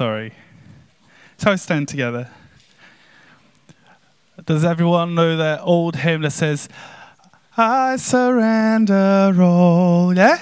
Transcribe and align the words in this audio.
sorry. 0.00 0.32
So 1.36 1.54
stand 1.56 1.86
together. 1.86 2.30
Does 4.46 4.64
everyone 4.64 5.14
know 5.14 5.36
that 5.36 5.60
old 5.62 5.94
hymn 5.96 6.22
that 6.22 6.30
says, 6.30 6.70
I 7.54 7.96
surrender 7.96 9.36
all? 9.38 10.16
Yeah? 10.16 10.38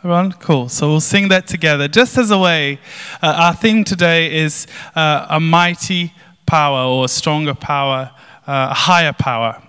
Everyone? 0.00 0.32
Cool. 0.32 0.68
So 0.68 0.88
we'll 0.88 1.00
sing 1.00 1.28
that 1.28 1.46
together. 1.46 1.88
Just 1.88 2.18
as 2.18 2.30
a 2.30 2.38
way, 2.38 2.80
uh, 3.22 3.32
our 3.34 3.54
theme 3.54 3.82
today 3.82 4.36
is 4.36 4.66
uh, 4.94 5.24
a 5.30 5.40
mighty 5.40 6.12
power 6.44 6.84
or 6.86 7.06
a 7.06 7.08
stronger 7.08 7.54
power, 7.54 8.10
uh, 8.46 8.68
a 8.72 8.74
higher 8.74 9.14
power. 9.14 9.62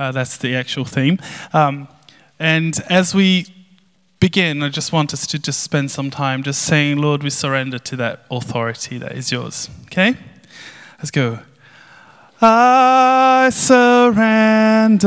Uh, 0.00 0.10
that's 0.10 0.36
the 0.38 0.56
actual 0.56 0.84
theme. 0.84 1.20
Um, 1.52 1.86
and 2.40 2.76
as 2.90 3.14
we 3.14 3.46
begin, 4.24 4.62
I 4.62 4.70
just 4.70 4.90
want 4.90 5.12
us 5.12 5.26
to 5.26 5.38
just 5.38 5.62
spend 5.62 5.90
some 5.90 6.10
time 6.10 6.42
just 6.42 6.62
saying, 6.62 6.96
Lord, 6.96 7.22
we 7.22 7.28
surrender 7.28 7.78
to 7.80 7.96
that 7.96 8.24
authority 8.30 8.96
that 8.96 9.12
is 9.12 9.30
yours. 9.30 9.68
Okay? 9.84 10.16
Let's 10.96 11.10
go. 11.10 11.40
I 12.40 13.50
surrender. 13.52 15.04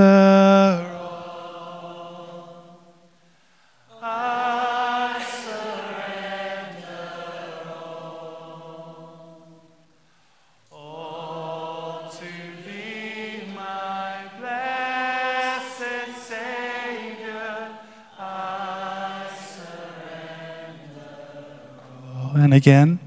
And 22.39 22.53
again. 22.53 22.99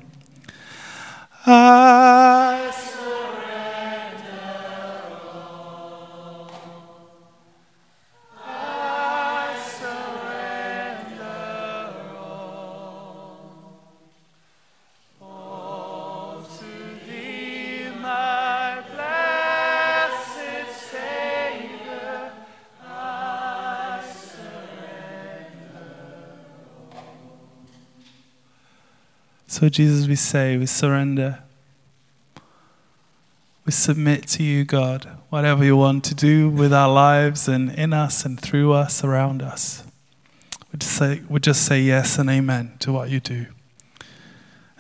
So, 29.60 29.68
Jesus, 29.68 30.08
we 30.08 30.16
say, 30.16 30.56
we 30.56 30.64
surrender. 30.64 31.40
We 33.66 33.72
submit 33.72 34.26
to 34.28 34.42
you, 34.42 34.64
God, 34.64 35.18
whatever 35.28 35.62
you 35.62 35.76
want 35.76 36.02
to 36.04 36.14
do 36.14 36.48
with 36.48 36.72
our 36.72 36.90
lives 36.90 37.46
and 37.46 37.70
in 37.70 37.92
us 37.92 38.24
and 38.24 38.40
through 38.40 38.72
us, 38.72 39.04
around 39.04 39.42
us. 39.42 39.84
We 40.72 40.78
just 40.78 40.96
say, 40.96 41.20
we 41.28 41.40
just 41.40 41.66
say 41.66 41.78
yes 41.82 42.16
and 42.16 42.30
amen 42.30 42.76
to 42.78 42.90
what 42.90 43.10
you 43.10 43.20
do. 43.20 43.48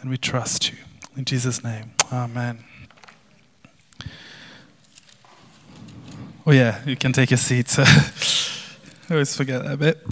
And 0.00 0.08
we 0.08 0.16
trust 0.16 0.72
you. 0.72 0.78
In 1.14 1.26
Jesus' 1.26 1.62
name, 1.62 1.90
amen. 2.10 2.64
Oh, 6.46 6.52
yeah, 6.52 6.82
you 6.86 6.96
can 6.96 7.12
take 7.12 7.28
your 7.30 7.36
seat. 7.36 7.78
I 7.78 7.84
always 9.10 9.36
forget 9.36 9.62
that 9.62 9.78
bit. 9.78 10.02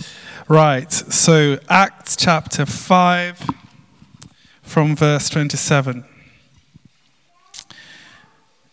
Right, 0.47 0.93
so 0.93 1.59
Acts 1.71 2.17
chapter 2.17 2.67
5 2.67 3.58
from 4.69 4.95
verse 4.95 5.31
27. 5.31 6.05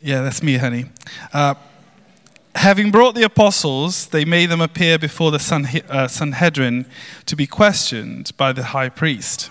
Yeah, 0.01 0.21
that's 0.21 0.43
me, 0.43 0.57
honey. 0.57 0.85
Uh, 1.33 1.55
having 2.53 2.91
brought 2.91 3.15
the 3.15 3.23
apostles, 3.23 4.07
they 4.07 4.25
made 4.25 4.47
them 4.47 4.59
appear 4.59 4.99
before 4.99 5.31
the 5.31 5.83
uh, 5.89 6.07
Sanhedrin 6.07 6.85
to 7.25 7.35
be 7.35 7.47
questioned 7.47 8.31
by 8.35 8.51
the 8.51 8.65
high 8.65 8.89
priest. 8.89 9.49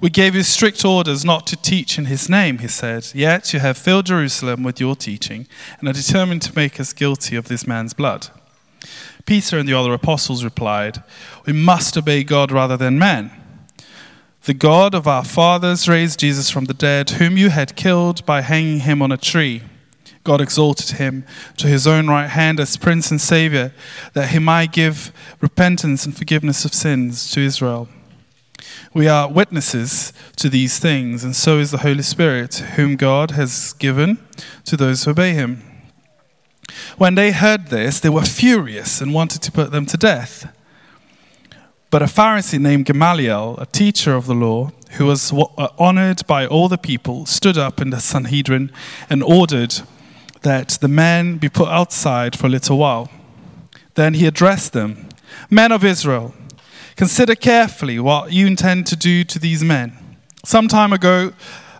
We 0.00 0.10
gave 0.10 0.34
you 0.34 0.42
strict 0.42 0.84
orders 0.84 1.24
not 1.24 1.46
to 1.46 1.56
teach 1.56 1.98
in 1.98 2.06
his 2.06 2.28
name, 2.28 2.58
he 2.58 2.68
said, 2.68 3.06
yet 3.14 3.52
you 3.52 3.60
have 3.60 3.78
filled 3.78 4.06
Jerusalem 4.06 4.64
with 4.64 4.80
your 4.80 4.96
teaching 4.96 5.46
and 5.78 5.88
are 5.88 5.92
determined 5.92 6.42
to 6.42 6.56
make 6.56 6.80
us 6.80 6.92
guilty 6.92 7.36
of 7.36 7.46
this 7.46 7.66
man's 7.66 7.94
blood. 7.94 8.28
Peter 9.24 9.56
and 9.56 9.68
the 9.68 9.74
other 9.74 9.94
apostles 9.94 10.42
replied, 10.42 11.02
We 11.46 11.52
must 11.52 11.96
obey 11.96 12.24
God 12.24 12.50
rather 12.50 12.76
than 12.76 12.98
men. 12.98 13.30
The 14.46 14.54
God 14.54 14.94
of 14.94 15.08
our 15.08 15.24
fathers 15.24 15.88
raised 15.88 16.20
Jesus 16.20 16.50
from 16.50 16.66
the 16.66 16.74
dead, 16.74 17.10
whom 17.10 17.36
you 17.36 17.50
had 17.50 17.74
killed 17.74 18.24
by 18.24 18.42
hanging 18.42 18.78
him 18.78 19.02
on 19.02 19.10
a 19.10 19.16
tree. 19.16 19.62
God 20.22 20.40
exalted 20.40 20.98
him 20.98 21.24
to 21.56 21.66
his 21.66 21.84
own 21.84 22.06
right 22.06 22.28
hand 22.28 22.60
as 22.60 22.76
Prince 22.76 23.10
and 23.10 23.20
Savior, 23.20 23.72
that 24.12 24.28
he 24.28 24.38
might 24.38 24.70
give 24.70 25.12
repentance 25.40 26.06
and 26.06 26.16
forgiveness 26.16 26.64
of 26.64 26.72
sins 26.72 27.28
to 27.32 27.40
Israel. 27.40 27.88
We 28.94 29.08
are 29.08 29.28
witnesses 29.28 30.12
to 30.36 30.48
these 30.48 30.78
things, 30.78 31.24
and 31.24 31.34
so 31.34 31.58
is 31.58 31.72
the 31.72 31.78
Holy 31.78 32.04
Spirit, 32.04 32.54
whom 32.76 32.94
God 32.94 33.32
has 33.32 33.72
given 33.72 34.18
to 34.66 34.76
those 34.76 35.02
who 35.02 35.10
obey 35.10 35.32
him. 35.32 35.60
When 36.98 37.16
they 37.16 37.32
heard 37.32 37.66
this, 37.66 37.98
they 37.98 38.10
were 38.10 38.22
furious 38.22 39.00
and 39.00 39.12
wanted 39.12 39.42
to 39.42 39.50
put 39.50 39.72
them 39.72 39.86
to 39.86 39.96
death. 39.96 40.55
But 41.90 42.02
a 42.02 42.06
Pharisee 42.06 42.58
named 42.58 42.86
Gamaliel, 42.86 43.56
a 43.58 43.66
teacher 43.66 44.14
of 44.14 44.26
the 44.26 44.34
law, 44.34 44.72
who 44.92 45.06
was 45.06 45.32
uh, 45.32 45.68
honored 45.78 46.26
by 46.26 46.46
all 46.46 46.68
the 46.68 46.78
people, 46.78 47.26
stood 47.26 47.56
up 47.56 47.80
in 47.80 47.90
the 47.90 48.00
Sanhedrin 48.00 48.72
and 49.08 49.22
ordered 49.22 49.74
that 50.42 50.78
the 50.80 50.88
men 50.88 51.38
be 51.38 51.48
put 51.48 51.68
outside 51.68 52.36
for 52.36 52.46
a 52.46 52.50
little 52.50 52.78
while. 52.78 53.10
Then 53.94 54.14
he 54.14 54.26
addressed 54.26 54.72
them 54.72 55.08
Men 55.50 55.72
of 55.72 55.84
Israel, 55.84 56.34
consider 56.96 57.34
carefully 57.34 57.98
what 57.98 58.32
you 58.32 58.46
intend 58.46 58.86
to 58.88 58.96
do 58.96 59.24
to 59.24 59.38
these 59.38 59.62
men. 59.62 59.96
Some 60.44 60.68
time 60.68 60.92
ago, 60.92 61.32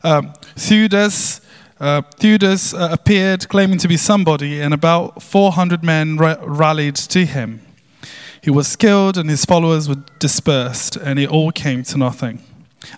um, 0.03 0.33
Theudas, 0.57 1.41
uh, 1.81 2.03
Theudas 2.19 2.75
uh, 2.75 2.93
appeared 2.93 3.49
claiming 3.49 3.79
to 3.79 3.89
be 3.89 3.97
somebody, 3.97 4.61
and 4.61 4.73
about 4.73 5.23
400 5.23 5.83
men 5.83 6.17
ra- 6.17 6.37
rallied 6.43 6.97
to 6.97 7.25
him. 7.25 7.66
He 8.47 8.53
was 8.53 8.77
killed, 8.77 9.17
and 9.19 9.29
his 9.29 9.45
followers 9.45 9.89
were 9.89 10.05
dispersed, 10.21 10.95
and 10.95 11.19
it 11.19 11.29
all 11.29 11.51
came 11.51 11.83
to 11.83 11.99
nothing. 11.99 12.39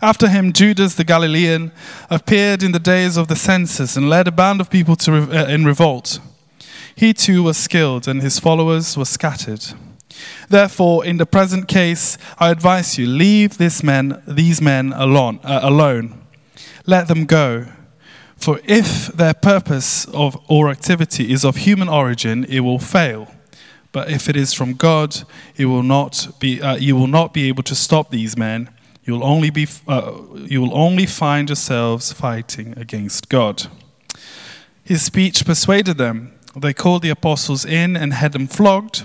After 0.02 0.28
him, 0.28 0.52
Judas 0.52 0.94
the 0.94 1.04
Galilean 1.04 1.72
appeared 2.10 2.62
in 2.62 2.72
the 2.72 2.78
days 2.78 3.16
of 3.16 3.28
the 3.28 3.34
census 3.34 3.96
and 3.96 4.10
led 4.10 4.28
a 4.28 4.30
band 4.30 4.60
of 4.60 4.68
people 4.68 4.94
uh, 5.08 5.46
in 5.46 5.64
revolt. 5.64 6.20
He 6.94 7.14
too 7.14 7.42
was 7.42 7.66
killed, 7.66 8.06
and 8.06 8.20
his 8.20 8.38
followers 8.38 8.94
were 8.94 9.06
scattered. 9.06 9.64
Therefore, 10.50 11.02
in 11.02 11.16
the 11.16 11.24
present 11.24 11.66
case, 11.66 12.18
I 12.38 12.50
advise 12.50 12.98
you: 12.98 13.06
leave 13.06 13.56
this 13.56 13.82
men, 13.82 14.22
these 14.28 14.60
men 14.60 14.92
alone. 14.92 15.40
Uh, 15.42 15.60
alone. 15.62 16.26
Let 16.84 17.08
them 17.08 17.24
go. 17.24 17.68
For 18.36 18.60
if 18.64 19.06
their 19.06 19.32
purpose 19.32 20.04
of 20.12 20.36
or 20.46 20.68
activity 20.68 21.32
is 21.32 21.42
of 21.42 21.56
human 21.56 21.88
origin, 21.88 22.44
it 22.44 22.60
will 22.60 22.78
fail. 22.78 23.28
But 23.92 24.10
if 24.10 24.28
it 24.28 24.36
is 24.36 24.52
from 24.52 24.74
God, 24.74 25.22
it 25.56 25.66
will 25.66 25.82
not 25.82 26.28
be, 26.38 26.60
uh, 26.60 26.76
you 26.76 26.94
will 26.94 27.06
not 27.06 27.32
be 27.32 27.48
able 27.48 27.62
to 27.64 27.74
stop 27.74 28.10
these 28.10 28.36
men. 28.36 28.70
You 29.04 29.14
will, 29.14 29.24
only 29.24 29.48
be, 29.50 29.66
uh, 29.86 30.12
you 30.34 30.60
will 30.60 30.76
only 30.76 31.06
find 31.06 31.48
yourselves 31.48 32.12
fighting 32.12 32.74
against 32.76 33.30
God. 33.30 33.66
His 34.84 35.02
speech 35.02 35.46
persuaded 35.46 35.96
them. 35.96 36.32
They 36.54 36.74
called 36.74 37.02
the 37.02 37.10
apostles 37.10 37.64
in 37.64 37.96
and 37.96 38.12
had 38.12 38.32
them 38.32 38.46
flogged, 38.46 39.04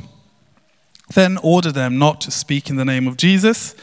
then 1.13 1.37
ordered 1.41 1.75
them 1.75 1.97
not 1.97 2.19
to 2.21 2.31
speak 2.31 2.69
in 2.69 2.75
the 2.75 2.85
name 2.85 3.07
of 3.07 3.15
Jesus 3.15 3.75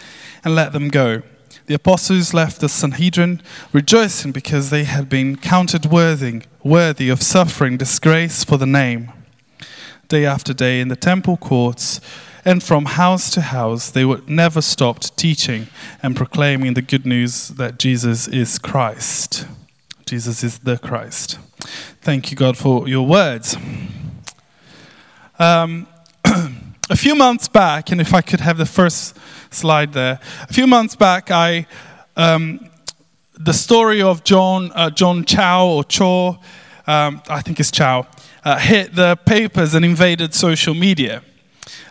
and 0.44 0.54
let 0.54 0.72
them 0.72 0.88
go. 0.88 1.22
The 1.66 1.74
apostles 1.74 2.34
left 2.34 2.60
the 2.60 2.68
Sanhedrin 2.68 3.40
rejoicing 3.72 4.32
because 4.32 4.70
they 4.70 4.84
had 4.84 5.08
been 5.08 5.36
counted 5.36 5.86
worthy, 5.86 6.42
worthy 6.62 7.08
of 7.08 7.22
suffering 7.22 7.76
disgrace 7.76 8.44
for 8.44 8.58
the 8.58 8.66
name 8.66 9.12
day 10.10 10.26
after 10.26 10.52
day 10.52 10.80
in 10.80 10.88
the 10.88 10.96
temple 10.96 11.38
courts 11.38 12.00
and 12.44 12.62
from 12.62 12.84
house 12.84 13.30
to 13.30 13.40
house. 13.40 13.90
They 13.90 14.04
would 14.04 14.28
never 14.28 14.60
stopped 14.60 15.16
teaching 15.16 15.68
and 16.02 16.14
proclaiming 16.14 16.74
the 16.74 16.82
good 16.82 17.06
news 17.06 17.48
that 17.48 17.78
Jesus 17.78 18.28
is 18.28 18.58
Christ. 18.58 19.46
Jesus 20.04 20.42
is 20.42 20.58
the 20.58 20.76
Christ. 20.76 21.38
Thank 22.02 22.30
you, 22.30 22.36
God, 22.36 22.58
for 22.58 22.88
your 22.88 23.06
words. 23.06 23.56
Um, 25.38 25.86
a 26.24 26.96
few 26.96 27.14
months 27.14 27.46
back, 27.46 27.92
and 27.92 28.00
if 28.00 28.12
I 28.12 28.20
could 28.20 28.40
have 28.40 28.58
the 28.58 28.66
first 28.66 29.16
slide 29.50 29.92
there, 29.92 30.18
a 30.42 30.52
few 30.52 30.66
months 30.66 30.96
back, 30.96 31.30
I 31.30 31.66
um, 32.16 32.68
the 33.38 33.52
story 33.52 34.02
of 34.02 34.24
John 34.24 34.72
uh, 34.74 34.90
John 34.90 35.24
Chow 35.24 35.66
or 35.68 35.84
Cho, 35.84 36.40
um, 36.88 37.22
I 37.28 37.42
think 37.42 37.60
it's 37.60 37.70
Chow 37.70 38.06
uh, 38.44 38.58
hit 38.58 38.94
the 38.94 39.16
papers 39.24 39.74
and 39.74 39.84
invaded 39.84 40.34
social 40.34 40.74
media. 40.74 41.22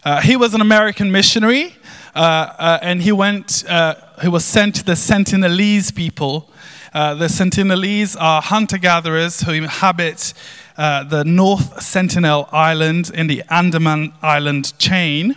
Uh, 0.03 0.21
he 0.21 0.35
was 0.35 0.53
an 0.53 0.61
American 0.61 1.11
missionary, 1.11 1.75
uh, 2.15 2.19
uh 2.19 2.79
and 2.81 3.01
he 3.01 3.11
went. 3.11 3.63
Uh, 3.67 3.95
he 4.21 4.27
was 4.27 4.43
sent 4.43 4.75
to 4.75 4.83
the 4.83 4.95
Sentinelese 4.95 5.93
people, 5.93 6.49
Uh, 6.91 7.13
the 7.13 7.27
Sentinelese 7.27 8.17
are 8.19 8.41
hunter 8.41 8.79
gatherers 8.79 9.41
who 9.41 9.51
inhabit 9.51 10.33
the 10.75 11.23
North 11.23 11.81
Sentinel 11.81 12.49
Island 12.51 13.11
in 13.13 13.27
the 13.27 13.43
Andaman 13.49 14.11
Island 14.23 14.73
chain 14.79 15.35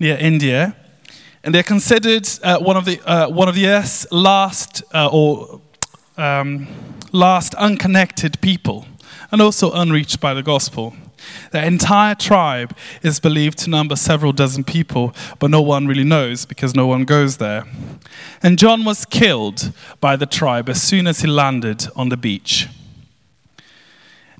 near 0.00 0.18
India. 0.18 0.74
And 1.44 1.54
they're 1.54 1.62
considered 1.62 2.26
one, 2.60 2.76
of 2.76 2.84
the, 2.84 2.96
one 3.30 3.48
of 3.48 3.54
the 3.54 3.68
Earth's 3.68 4.06
last 4.10 4.82
or 4.92 5.60
um, 6.18 6.66
last 7.12 7.54
unconnected 7.54 8.40
people 8.40 8.86
and 9.30 9.42
also 9.42 9.72
unreached 9.72 10.20
by 10.20 10.34
the 10.34 10.42
gospel. 10.42 10.94
The 11.50 11.64
entire 11.64 12.14
tribe 12.14 12.76
is 13.02 13.20
believed 13.20 13.58
to 13.58 13.70
number 13.70 13.96
several 13.96 14.32
dozen 14.32 14.64
people, 14.64 15.14
but 15.38 15.50
no 15.50 15.62
one 15.62 15.86
really 15.86 16.04
knows 16.04 16.44
because 16.44 16.74
no 16.74 16.86
one 16.86 17.04
goes 17.04 17.38
there. 17.38 17.64
And 18.42 18.58
John 18.58 18.84
was 18.84 19.04
killed 19.04 19.72
by 20.00 20.16
the 20.16 20.26
tribe 20.26 20.68
as 20.68 20.82
soon 20.82 21.06
as 21.06 21.20
he 21.20 21.26
landed 21.26 21.86
on 21.96 22.08
the 22.08 22.16
beach. 22.16 22.68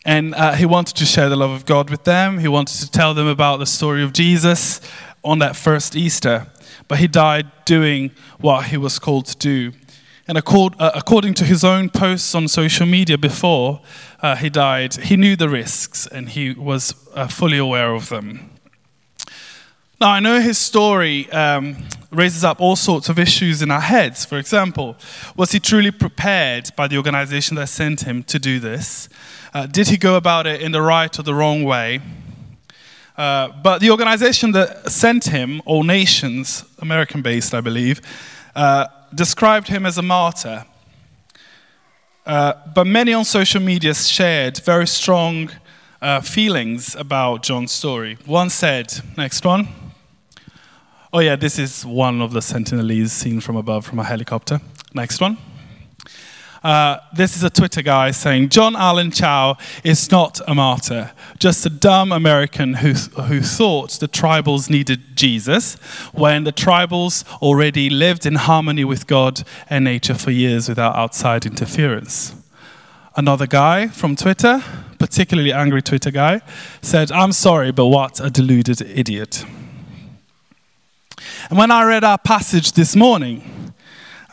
And 0.04 0.34
uh, 0.36 0.52
he 0.52 0.66
wanted 0.66 0.96
to 0.98 1.04
share 1.04 1.28
the 1.28 1.36
love 1.36 1.50
of 1.50 1.66
God 1.66 1.90
with 1.90 2.04
them. 2.04 2.38
He 2.38 2.46
wanted 2.46 2.78
to 2.78 2.90
tell 2.90 3.12
them 3.12 3.26
about 3.26 3.56
the 3.56 3.66
story 3.66 4.04
of 4.04 4.12
Jesus 4.12 4.80
on 5.24 5.40
that 5.40 5.56
first 5.56 5.96
Easter. 5.96 6.46
But 6.86 6.98
he 6.98 7.08
died 7.08 7.50
doing 7.64 8.12
what 8.38 8.66
he 8.66 8.76
was 8.76 9.00
called 9.00 9.26
to 9.26 9.36
do. 9.36 9.72
And 10.28 10.36
uh, 10.38 10.90
according 10.94 11.34
to 11.34 11.44
his 11.44 11.62
own 11.62 11.88
posts 11.88 12.34
on 12.34 12.48
social 12.48 12.86
media 12.86 13.16
before 13.16 13.80
uh, 14.22 14.34
he 14.34 14.50
died, 14.50 14.94
he 14.94 15.16
knew 15.16 15.36
the 15.36 15.48
risks 15.48 16.06
and 16.06 16.28
he 16.28 16.52
was 16.52 16.94
uh, 17.14 17.28
fully 17.28 17.58
aware 17.58 17.94
of 17.94 18.08
them. 18.08 18.50
Now, 20.00 20.10
I 20.10 20.20
know 20.20 20.40
his 20.40 20.58
story 20.58 21.30
um, 21.30 21.76
raises 22.10 22.44
up 22.44 22.60
all 22.60 22.76
sorts 22.76 23.08
of 23.08 23.18
issues 23.18 23.62
in 23.62 23.70
our 23.70 23.80
heads. 23.80 24.24
For 24.24 24.36
example, 24.36 24.96
was 25.36 25.52
he 25.52 25.60
truly 25.60 25.90
prepared 25.90 26.70
by 26.76 26.88
the 26.88 26.96
organization 26.96 27.56
that 27.56 27.68
sent 27.68 28.02
him 28.02 28.22
to 28.24 28.38
do 28.38 28.58
this? 28.58 29.08
Uh, 29.54 29.66
did 29.66 29.88
he 29.88 29.96
go 29.96 30.16
about 30.16 30.46
it 30.46 30.60
in 30.60 30.72
the 30.72 30.82
right 30.82 31.18
or 31.18 31.22
the 31.22 31.34
wrong 31.34 31.62
way? 31.62 32.00
Uh, 33.16 33.48
but 33.62 33.78
the 33.78 33.90
organization 33.90 34.52
that 34.52 34.90
sent 34.90 35.24
him, 35.24 35.62
All 35.64 35.82
Nations, 35.82 36.64
American 36.80 37.22
based, 37.22 37.54
I 37.54 37.62
believe, 37.62 38.02
uh, 38.54 38.88
described 39.14 39.68
him 39.68 39.86
as 39.86 39.98
a 39.98 40.02
martyr. 40.02 40.64
Uh, 42.24 42.54
but 42.74 42.86
many 42.86 43.12
on 43.12 43.24
social 43.24 43.60
media 43.60 43.94
shared 43.94 44.58
very 44.58 44.86
strong 44.86 45.50
uh, 46.02 46.20
feelings 46.20 46.96
about 46.96 47.42
John's 47.42 47.72
story. 47.72 48.18
One 48.26 48.50
said, 48.50 48.92
next 49.16 49.44
one. 49.44 49.68
Oh, 51.12 51.20
yeah, 51.20 51.36
this 51.36 51.58
is 51.58 51.86
one 51.86 52.20
of 52.20 52.32
the 52.32 52.40
Sentinelese 52.40 53.10
seen 53.10 53.40
from 53.40 53.56
above 53.56 53.86
from 53.86 53.98
a 53.98 54.04
helicopter. 54.04 54.60
Next 54.92 55.20
one. 55.20 55.38
Uh, 56.66 57.00
this 57.12 57.36
is 57.36 57.44
a 57.44 57.48
Twitter 57.48 57.80
guy 57.80 58.10
saying 58.10 58.48
John 58.48 58.74
Allen 58.74 59.12
Chau 59.12 59.56
is 59.84 60.10
not 60.10 60.40
a 60.48 60.54
martyr, 60.56 61.12
just 61.38 61.64
a 61.64 61.70
dumb 61.70 62.10
American 62.10 62.74
who, 62.74 62.94
who 62.94 63.40
thought 63.40 63.92
the 63.92 64.08
tribals 64.08 64.68
needed 64.68 65.16
Jesus 65.16 65.74
when 66.12 66.42
the 66.42 66.52
tribals 66.52 67.22
already 67.40 67.88
lived 67.88 68.26
in 68.26 68.34
harmony 68.34 68.84
with 68.84 69.06
God 69.06 69.44
and 69.70 69.84
nature 69.84 70.14
for 70.14 70.32
years 70.32 70.68
without 70.68 70.96
outside 70.96 71.46
interference. 71.46 72.34
Another 73.14 73.46
guy 73.46 73.86
from 73.86 74.16
Twitter, 74.16 74.60
particularly 74.98 75.52
angry 75.52 75.82
Twitter 75.82 76.10
guy, 76.10 76.40
said, 76.82 77.12
I'm 77.12 77.30
sorry, 77.30 77.70
but 77.70 77.86
what 77.86 78.18
a 78.18 78.28
deluded 78.28 78.82
idiot. 78.82 79.44
And 81.48 81.58
when 81.60 81.70
I 81.70 81.84
read 81.84 82.02
our 82.02 82.18
passage 82.18 82.72
this 82.72 82.96
morning, 82.96 83.65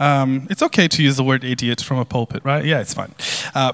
um, 0.03 0.47
it's 0.49 0.61
okay 0.61 0.89
to 0.89 1.01
use 1.01 1.15
the 1.15 1.23
word 1.23 1.45
idiot 1.45 1.79
from 1.79 1.97
a 1.97 2.03
pulpit, 2.03 2.43
right? 2.43 2.65
Yeah, 2.65 2.81
it's 2.81 2.93
fine. 2.93 3.15
Uh, 3.55 3.71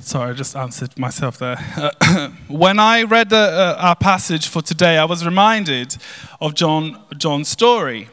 sorry, 0.00 0.30
I 0.30 0.32
just 0.32 0.56
answered 0.56 0.98
myself 0.98 1.38
there. 1.38 1.56
when 2.48 2.80
I 2.80 3.04
read 3.04 3.30
the, 3.30 3.36
uh, 3.36 3.76
our 3.78 3.94
passage 3.94 4.48
for 4.48 4.60
today, 4.60 4.98
I 4.98 5.04
was 5.04 5.24
reminded 5.24 5.96
of 6.40 6.54
John, 6.54 7.00
John's 7.16 7.48
story. 7.48 8.08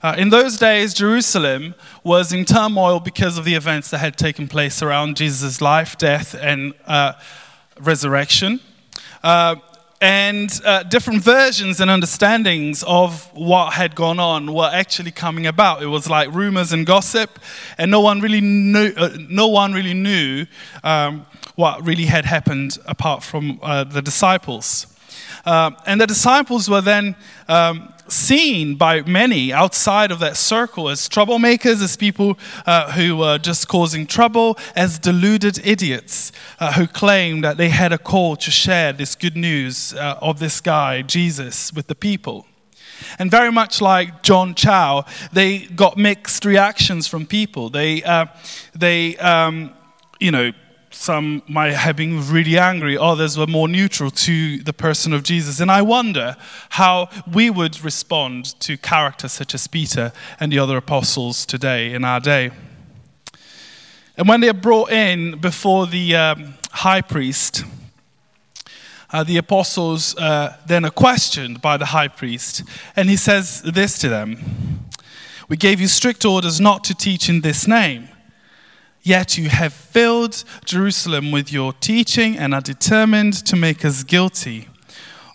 Uh, 0.00 0.14
in 0.16 0.30
those 0.30 0.58
days, 0.58 0.94
Jerusalem 0.94 1.74
was 2.04 2.32
in 2.32 2.44
turmoil 2.44 3.00
because 3.00 3.36
of 3.36 3.44
the 3.44 3.54
events 3.54 3.90
that 3.90 3.98
had 3.98 4.16
taken 4.16 4.46
place 4.46 4.80
around 4.80 5.16
Jesus' 5.16 5.60
life, 5.60 5.98
death, 5.98 6.36
and 6.40 6.72
uh, 6.86 7.14
resurrection. 7.80 8.60
And 10.02 10.50
uh, 10.64 10.82
different 10.82 11.22
versions 11.22 11.80
and 11.80 11.88
understandings 11.88 12.82
of 12.82 13.32
what 13.34 13.74
had 13.74 13.94
gone 13.94 14.18
on 14.18 14.52
were 14.52 14.68
actually 14.72 15.12
coming 15.12 15.46
about. 15.46 15.80
It 15.80 15.86
was 15.86 16.10
like 16.10 16.34
rumors 16.34 16.72
and 16.72 16.84
gossip, 16.84 17.38
and 17.78 17.88
no 17.88 18.00
one 18.00 18.20
really 18.20 18.40
knew. 18.40 18.92
Uh, 18.96 19.16
no 19.28 19.46
one 19.46 19.72
really 19.72 19.94
knew 19.94 20.46
um, 20.82 21.24
what 21.54 21.86
really 21.86 22.06
had 22.06 22.24
happened 22.24 22.78
apart 22.86 23.22
from 23.22 23.60
uh, 23.62 23.84
the 23.84 24.02
disciples. 24.02 24.88
Uh, 25.44 25.70
and 25.86 26.00
the 26.00 26.08
disciples 26.08 26.68
were 26.68 26.80
then 26.80 27.14
um, 27.46 27.94
seen 28.12 28.74
by 28.76 29.02
many 29.02 29.52
outside 29.52 30.12
of 30.12 30.18
that 30.20 30.36
circle 30.36 30.88
as 30.88 31.08
troublemakers, 31.08 31.82
as 31.82 31.96
people 31.96 32.38
uh, 32.66 32.92
who 32.92 33.16
were 33.16 33.38
just 33.38 33.68
causing 33.68 34.06
trouble, 34.06 34.58
as 34.76 34.98
deluded 34.98 35.64
idiots 35.64 36.32
uh, 36.60 36.72
who 36.74 36.86
claimed 36.86 37.42
that 37.44 37.56
they 37.56 37.68
had 37.68 37.92
a 37.92 37.98
call 37.98 38.36
to 38.36 38.50
share 38.50 38.92
this 38.92 39.14
good 39.14 39.36
news 39.36 39.94
uh, 39.94 40.18
of 40.20 40.38
this 40.38 40.60
guy, 40.60 41.02
Jesus, 41.02 41.72
with 41.72 41.86
the 41.86 41.94
people. 41.94 42.46
And 43.18 43.30
very 43.30 43.50
much 43.50 43.80
like 43.80 44.22
John 44.22 44.54
Chau, 44.54 45.04
they 45.32 45.60
got 45.60 45.96
mixed 45.96 46.44
reactions 46.44 47.08
from 47.08 47.26
people. 47.26 47.68
They, 47.68 48.02
uh, 48.02 48.26
they 48.74 49.16
um, 49.16 49.74
you 50.22 50.30
know, 50.30 50.52
some 50.94 51.42
might 51.48 51.72
have 51.72 51.96
been 51.96 52.28
really 52.28 52.58
angry, 52.58 52.96
others 52.96 53.36
were 53.36 53.46
more 53.46 53.68
neutral 53.68 54.10
to 54.10 54.58
the 54.58 54.72
person 54.72 55.12
of 55.12 55.22
Jesus. 55.22 55.60
And 55.60 55.70
I 55.70 55.82
wonder 55.82 56.36
how 56.70 57.08
we 57.32 57.50
would 57.50 57.82
respond 57.82 58.58
to 58.60 58.76
characters 58.76 59.32
such 59.32 59.54
as 59.54 59.66
Peter 59.66 60.12
and 60.38 60.52
the 60.52 60.58
other 60.58 60.76
apostles 60.76 61.46
today 61.46 61.92
in 61.92 62.04
our 62.04 62.20
day. 62.20 62.50
And 64.16 64.28
when 64.28 64.40
they 64.40 64.48
are 64.48 64.54
brought 64.54 64.92
in 64.92 65.38
before 65.38 65.86
the 65.86 66.14
um, 66.14 66.54
high 66.70 67.00
priest, 67.00 67.64
uh, 69.10 69.24
the 69.24 69.36
apostles 69.36 70.16
uh, 70.16 70.56
then 70.66 70.84
are 70.84 70.90
questioned 70.90 71.60
by 71.60 71.76
the 71.76 71.86
high 71.86 72.08
priest, 72.08 72.62
and 72.96 73.10
he 73.10 73.16
says 73.16 73.62
this 73.62 73.98
to 73.98 74.08
them 74.08 74.88
We 75.48 75.56
gave 75.56 75.80
you 75.80 75.86
strict 75.86 76.24
orders 76.24 76.60
not 76.60 76.84
to 76.84 76.94
teach 76.94 77.28
in 77.28 77.42
this 77.42 77.66
name. 77.66 78.08
Yet 79.02 79.36
you 79.36 79.48
have 79.48 79.72
filled 79.72 80.44
Jerusalem 80.64 81.32
with 81.32 81.52
your 81.52 81.72
teaching 81.72 82.38
and 82.38 82.54
are 82.54 82.60
determined 82.60 83.34
to 83.46 83.56
make 83.56 83.84
us 83.84 84.04
guilty 84.04 84.68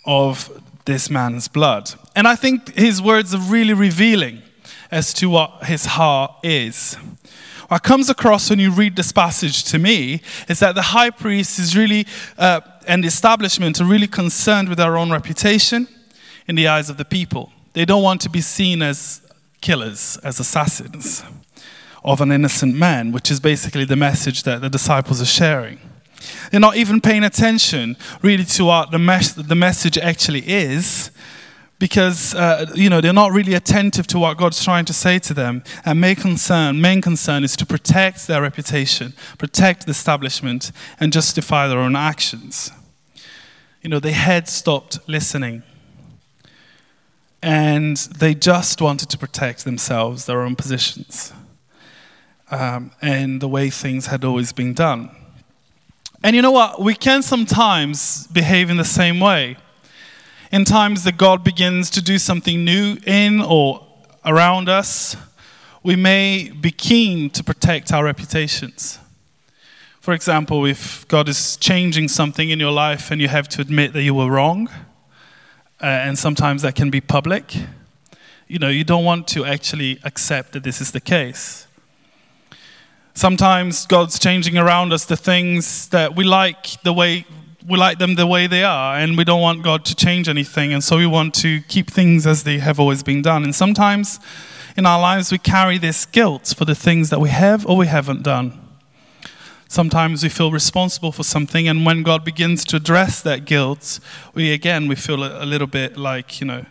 of 0.06 0.50
this 0.86 1.10
man's 1.10 1.50
blood. 1.50 1.94
And 2.16 2.28
I 2.28 2.36
think 2.36 2.74
his 2.76 3.02
words 3.02 3.36
are 3.36 3.42
really 3.42 3.74
revealing 3.74 4.42
as 4.90 5.14
to 5.16 5.30
what 5.30 5.66
his 5.66 5.86
heart 5.86 6.32
is. 6.44 6.96
What 7.68 7.84
comes 7.84 8.10
across 8.10 8.50
when 8.50 8.60
you 8.60 8.72
read 8.72 8.96
this 8.96 9.12
passage 9.12 9.66
to 9.66 9.78
me 9.78 10.22
is 10.48 10.60
that 10.60 10.76
the 10.76 10.82
high 10.82 11.10
priest 11.10 11.60
is 11.60 11.76
really, 11.76 12.08
uh, 12.38 12.62
and 12.88 13.04
the 13.04 13.10
establishment 13.10 13.82
are 13.82 13.86
really 13.86 14.08
concerned 14.08 14.70
with 14.70 14.78
their 14.78 14.96
own 14.96 15.12
reputation 15.12 15.90
in 16.48 16.56
the 16.56 16.70
eyes 16.70 16.90
of 16.90 16.96
the 16.96 17.04
people. 17.04 17.52
They 17.74 17.84
don't 17.84 18.02
want 18.02 18.22
to 18.22 18.30
be 18.30 18.40
seen 18.40 18.82
as 18.82 19.22
killers, 19.60 20.18
as 20.24 20.40
assassins 20.40 21.26
of 22.04 22.22
an 22.22 22.32
innocent 22.32 22.76
man, 22.76 23.12
which 23.12 23.32
is 23.32 23.40
basically 23.40 23.86
the 23.86 23.96
message 23.96 24.44
that 24.44 24.62
the 24.62 24.70
disciples 24.70 25.22
are 25.22 25.26
sharing. 25.26 25.80
They're 26.52 26.60
not 26.60 26.78
even 26.78 27.02
paying 27.02 27.24
attention 27.24 27.98
really 28.22 28.46
to 28.46 28.66
what 28.66 28.92
the, 28.92 29.00
mes- 29.00 29.34
the 29.34 29.56
message 29.56 29.98
actually 29.98 30.48
is 30.48 31.12
because 31.80 32.34
uh, 32.34 32.66
you 32.74 32.90
know 32.90 33.02
they're 33.02 33.14
not 33.14 33.32
really 33.32 33.54
attentive 33.54 34.08
to 34.08 34.18
what 34.18 34.38
God's 34.38 34.64
trying 34.64 34.86
to 34.86 34.94
say 34.94 35.20
to 35.20 35.34
them. 35.34 35.64
And 35.86 36.02
main 36.02 36.16
concern, 36.16 36.82
main 36.82 37.02
concern 37.02 37.44
is 37.44 37.56
to 37.58 37.66
protect 37.66 38.28
their 38.28 38.42
reputation, 38.42 39.14
protect 39.38 39.86
the 39.86 39.92
establishment, 39.92 40.72
and 41.00 41.14
justify 41.14 41.68
their 41.68 41.80
own 41.80 41.96
actions. 41.96 42.72
You 43.82 43.90
know, 43.90 44.00
they 44.00 44.14
had 44.14 44.48
stopped 44.48 45.00
listening. 45.08 45.64
And 47.44 47.98
they 47.98 48.34
just 48.34 48.82
wanted 48.82 49.10
to 49.12 49.18
protect 49.18 49.64
themselves, 49.64 50.26
their 50.26 50.42
own 50.42 50.56
positions 50.56 51.32
um, 52.52 52.92
and 53.02 53.42
the 53.42 53.48
way 53.48 53.70
things 53.70 54.08
had 54.08 54.24
always 54.24 54.52
been 54.54 54.74
done. 54.74 55.10
And 56.24 56.36
you 56.36 56.42
know 56.42 56.52
what? 56.52 56.82
We 56.82 56.96
can 56.96 57.22
sometimes 57.22 58.28
behave 58.28 58.70
in 58.70 58.78
the 58.78 58.86
same 58.86 59.20
way. 59.20 59.58
In 60.52 60.66
times 60.66 61.04
that 61.04 61.18
God 61.18 61.44
begins 61.44 61.90
to 61.92 62.02
do 62.02 62.18
something 62.18 62.64
new 62.64 62.98
in 63.06 63.42
or 63.42 63.86
around 64.26 64.70
us, 64.70 65.16
we 65.84 65.96
may 65.96 66.50
be 66.50 66.72
keen 66.72 67.30
to 67.32 67.44
protect 67.44 67.94
our 67.94 68.04
reputations. 68.04 69.00
For 70.00 70.14
example, 70.14 70.66
if 70.66 71.08
God 71.08 71.28
is 71.28 71.58
changing 71.58 72.08
something 72.08 72.50
in 72.50 72.60
your 72.60 72.72
life 72.72 73.12
and 73.12 73.22
you 73.22 73.28
have 73.28 73.50
to 73.50 73.62
admit 73.62 73.94
that 73.94 74.04
you 74.04 74.14
were 74.14 74.32
wrong, 74.32 74.70
uh, 75.82 75.86
and 75.86 76.18
sometimes 76.18 76.62
that 76.62 76.76
can 76.76 76.90
be 76.90 77.02
public, 77.02 77.54
you 78.48 78.58
know, 78.58 78.70
you 78.70 78.84
don't 78.84 79.04
want 79.04 79.28
to 79.28 79.46
actually 79.46 80.00
accept 80.04 80.54
that 80.54 80.64
this 80.64 80.82
is 80.82 80.92
the 80.92 81.02
case. 81.02 81.67
Sometimes 83.18 83.88
God's 83.88 84.20
changing 84.20 84.60
around 84.60 84.94
us 84.94 85.06
the 85.06 85.18
things 85.18 85.90
that 85.90 86.16
we 86.16 86.24
like 86.24 86.80
the 86.84 86.94
way 86.94 87.26
we 87.68 87.76
like 87.76 87.98
them 87.98 88.14
the 88.14 88.28
way 88.28 88.46
they 88.46 88.64
are, 88.64 88.96
and 88.96 89.18
we 89.18 89.24
don't 89.24 89.42
want 89.42 89.64
God 89.64 89.84
to 89.86 89.96
change 89.96 90.30
anything, 90.30 90.72
and 90.72 90.84
so 90.84 90.98
we 90.98 91.08
want 91.08 91.34
to 91.34 91.62
keep 91.62 91.90
things 91.90 92.28
as 92.28 92.44
they 92.44 92.60
have 92.60 92.80
always 92.80 93.02
been 93.02 93.24
done. 93.24 93.44
And 93.44 93.56
sometimes 93.56 94.20
in 94.78 94.86
our 94.86 95.02
lives 95.02 95.32
we 95.32 95.40
carry 95.40 95.80
this 95.80 96.06
guilt 96.06 96.54
for 96.56 96.66
the 96.66 96.76
things 96.76 97.10
that 97.10 97.20
we 97.20 97.30
have 97.30 97.66
or 97.66 97.76
we 97.76 97.88
haven't 97.88 98.22
done. 98.22 98.54
Sometimes 99.68 100.22
we 100.22 100.30
feel 100.30 100.52
responsible 100.52 101.12
for 101.12 101.24
something, 101.24 101.68
and 101.68 101.88
when 101.88 102.04
God 102.04 102.24
begins 102.24 102.64
to 102.66 102.76
address 102.76 103.24
that 103.24 103.46
guilt, 103.46 104.00
we 104.36 104.54
again 104.54 104.88
we 104.88 104.94
feel 104.94 105.24
a, 105.24 105.44
little 105.44 105.66
bit 105.66 105.98
like 105.98 106.40
you 106.40 106.46
know 106.46 106.68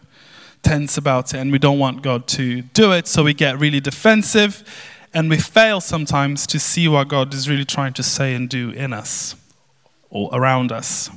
tense 0.62 0.96
about 0.96 1.34
it, 1.34 1.38
and 1.38 1.50
we 1.50 1.58
don't 1.58 1.80
want 1.80 2.02
God 2.02 2.28
to 2.28 2.62
do 2.62 2.92
it, 2.92 3.08
so 3.08 3.24
we 3.24 3.34
get 3.34 3.58
really 3.58 3.80
defensive, 3.80 4.62
and 5.16 5.30
we 5.30 5.38
fail 5.38 5.80
sometimes 5.80 6.46
to 6.46 6.58
see 6.58 6.86
what 6.86 7.08
God 7.08 7.32
is 7.32 7.48
really 7.48 7.64
trying 7.64 7.94
to 7.94 8.02
say 8.02 8.34
and 8.34 8.50
do 8.50 8.68
in 8.68 8.92
us 8.92 9.34
or 10.10 10.28
around 10.30 10.70
us. 10.70 11.08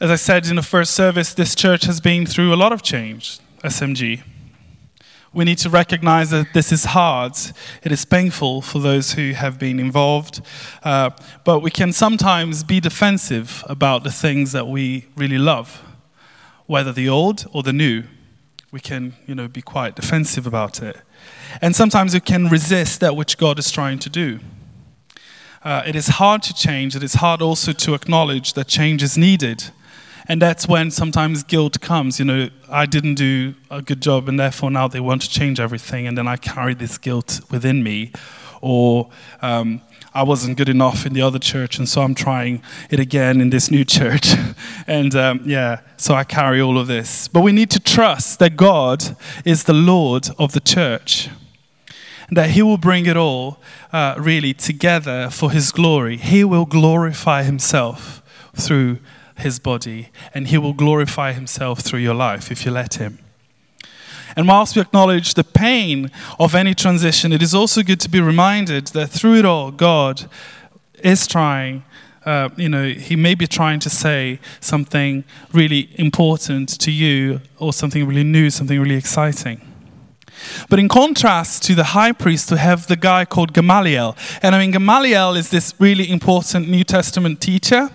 As 0.00 0.10
I 0.10 0.16
said 0.16 0.46
in 0.46 0.56
the 0.56 0.62
first 0.62 0.94
service, 0.94 1.34
this 1.34 1.54
church 1.54 1.84
has 1.84 2.00
been 2.00 2.24
through 2.24 2.54
a 2.54 2.56
lot 2.56 2.72
of 2.72 2.82
change, 2.82 3.38
SMG. 3.62 4.22
We 5.34 5.44
need 5.44 5.58
to 5.58 5.68
recognize 5.68 6.30
that 6.30 6.54
this 6.54 6.72
is 6.72 6.86
hard. 6.86 7.34
It 7.82 7.92
is 7.92 8.06
painful 8.06 8.62
for 8.62 8.78
those 8.78 9.12
who 9.12 9.32
have 9.32 9.58
been 9.58 9.78
involved. 9.78 10.40
Uh, 10.82 11.10
but 11.44 11.60
we 11.60 11.70
can 11.70 11.92
sometimes 11.92 12.64
be 12.64 12.80
defensive 12.80 13.62
about 13.68 14.04
the 14.04 14.10
things 14.10 14.52
that 14.52 14.66
we 14.66 15.04
really 15.16 15.38
love, 15.38 15.82
whether 16.64 16.92
the 16.92 17.10
old 17.10 17.44
or 17.52 17.62
the 17.62 17.74
new. 17.74 18.04
We 18.70 18.80
can, 18.80 19.12
you 19.26 19.34
know, 19.34 19.48
be 19.48 19.60
quite 19.60 19.96
defensive 19.96 20.46
about 20.46 20.82
it. 20.82 20.96
And 21.60 21.76
sometimes 21.76 22.14
we 22.14 22.20
can 22.20 22.48
resist 22.48 23.00
that 23.00 23.16
which 23.16 23.38
God 23.38 23.58
is 23.58 23.70
trying 23.70 23.98
to 24.00 24.10
do. 24.10 24.40
Uh, 25.64 25.82
it 25.86 25.94
is 25.94 26.08
hard 26.08 26.42
to 26.42 26.54
change. 26.54 26.96
It 26.96 27.02
is 27.02 27.14
hard 27.14 27.40
also 27.40 27.72
to 27.72 27.94
acknowledge 27.94 28.54
that 28.54 28.66
change 28.66 29.02
is 29.02 29.16
needed. 29.16 29.70
And 30.28 30.40
that's 30.40 30.66
when 30.66 30.90
sometimes 30.90 31.42
guilt 31.42 31.80
comes. 31.80 32.18
You 32.18 32.24
know, 32.24 32.48
I 32.68 32.86
didn't 32.86 33.14
do 33.14 33.54
a 33.70 33.82
good 33.82 34.00
job, 34.00 34.28
and 34.28 34.38
therefore 34.38 34.70
now 34.70 34.88
they 34.88 35.00
want 35.00 35.22
to 35.22 35.28
change 35.28 35.60
everything, 35.60 36.06
and 36.06 36.16
then 36.16 36.26
I 36.26 36.36
carry 36.36 36.74
this 36.74 36.98
guilt 36.98 37.40
within 37.50 37.82
me. 37.82 38.12
Or 38.60 39.10
um, 39.40 39.82
I 40.14 40.22
wasn't 40.22 40.56
good 40.56 40.68
enough 40.68 41.06
in 41.06 41.12
the 41.12 41.22
other 41.22 41.38
church, 41.38 41.78
and 41.78 41.88
so 41.88 42.02
I'm 42.02 42.14
trying 42.14 42.62
it 42.90 43.00
again 43.00 43.40
in 43.40 43.50
this 43.50 43.70
new 43.70 43.84
church. 43.84 44.34
and 44.86 45.14
um, 45.14 45.40
yeah, 45.44 45.80
so 45.96 46.14
I 46.14 46.24
carry 46.24 46.60
all 46.60 46.78
of 46.78 46.86
this. 46.86 47.28
But 47.28 47.40
we 47.40 47.52
need 47.52 47.70
to 47.70 47.80
trust 47.80 48.38
that 48.38 48.56
God 48.56 49.16
is 49.44 49.64
the 49.64 49.72
Lord 49.72 50.28
of 50.38 50.52
the 50.52 50.60
church, 50.60 51.28
and 52.28 52.36
that 52.36 52.50
He 52.50 52.62
will 52.62 52.78
bring 52.78 53.06
it 53.06 53.16
all 53.16 53.58
uh, 53.92 54.14
really 54.18 54.54
together 54.54 55.30
for 55.30 55.50
His 55.50 55.72
glory. 55.72 56.16
He 56.16 56.44
will 56.44 56.66
glorify 56.66 57.42
Himself 57.42 58.22
through 58.54 58.98
his 59.42 59.58
body, 59.58 60.08
and 60.34 60.48
he 60.48 60.58
will 60.58 60.72
glorify 60.72 61.32
himself 61.32 61.80
through 61.80 62.00
your 62.00 62.14
life 62.14 62.50
if 62.50 62.64
you 62.64 62.70
let 62.70 62.94
him. 62.94 63.18
And 64.36 64.48
whilst 64.48 64.76
we 64.76 64.82
acknowledge 64.82 65.34
the 65.34 65.44
pain 65.44 66.10
of 66.38 66.54
any 66.54 66.74
transition, 66.74 67.32
it 67.32 67.42
is 67.42 67.54
also 67.54 67.82
good 67.82 68.00
to 68.00 68.08
be 68.08 68.20
reminded 68.20 68.88
that 68.88 69.08
through 69.08 69.36
it 69.36 69.44
all, 69.44 69.70
God 69.70 70.28
is 71.02 71.26
trying. 71.26 71.84
Uh, 72.24 72.48
you 72.56 72.68
know, 72.68 72.88
he 72.88 73.16
may 73.16 73.34
be 73.34 73.46
trying 73.46 73.80
to 73.80 73.90
say 73.90 74.38
something 74.60 75.24
really 75.52 75.90
important 75.96 76.68
to 76.80 76.90
you, 76.90 77.40
or 77.58 77.72
something 77.72 78.06
really 78.06 78.24
new, 78.24 78.48
something 78.48 78.80
really 78.80 78.94
exciting. 78.94 79.60
But 80.68 80.78
in 80.78 80.88
contrast 80.88 81.62
to 81.64 81.74
the 81.74 81.84
high 81.84 82.12
priest, 82.12 82.50
we 82.50 82.58
have 82.58 82.86
the 82.86 82.96
guy 82.96 83.24
called 83.24 83.52
Gamaliel. 83.52 84.16
And 84.40 84.54
I 84.54 84.58
mean, 84.60 84.70
Gamaliel 84.70 85.34
is 85.34 85.50
this 85.50 85.74
really 85.78 86.10
important 86.10 86.68
New 86.68 86.84
Testament 86.84 87.40
teacher 87.40 87.90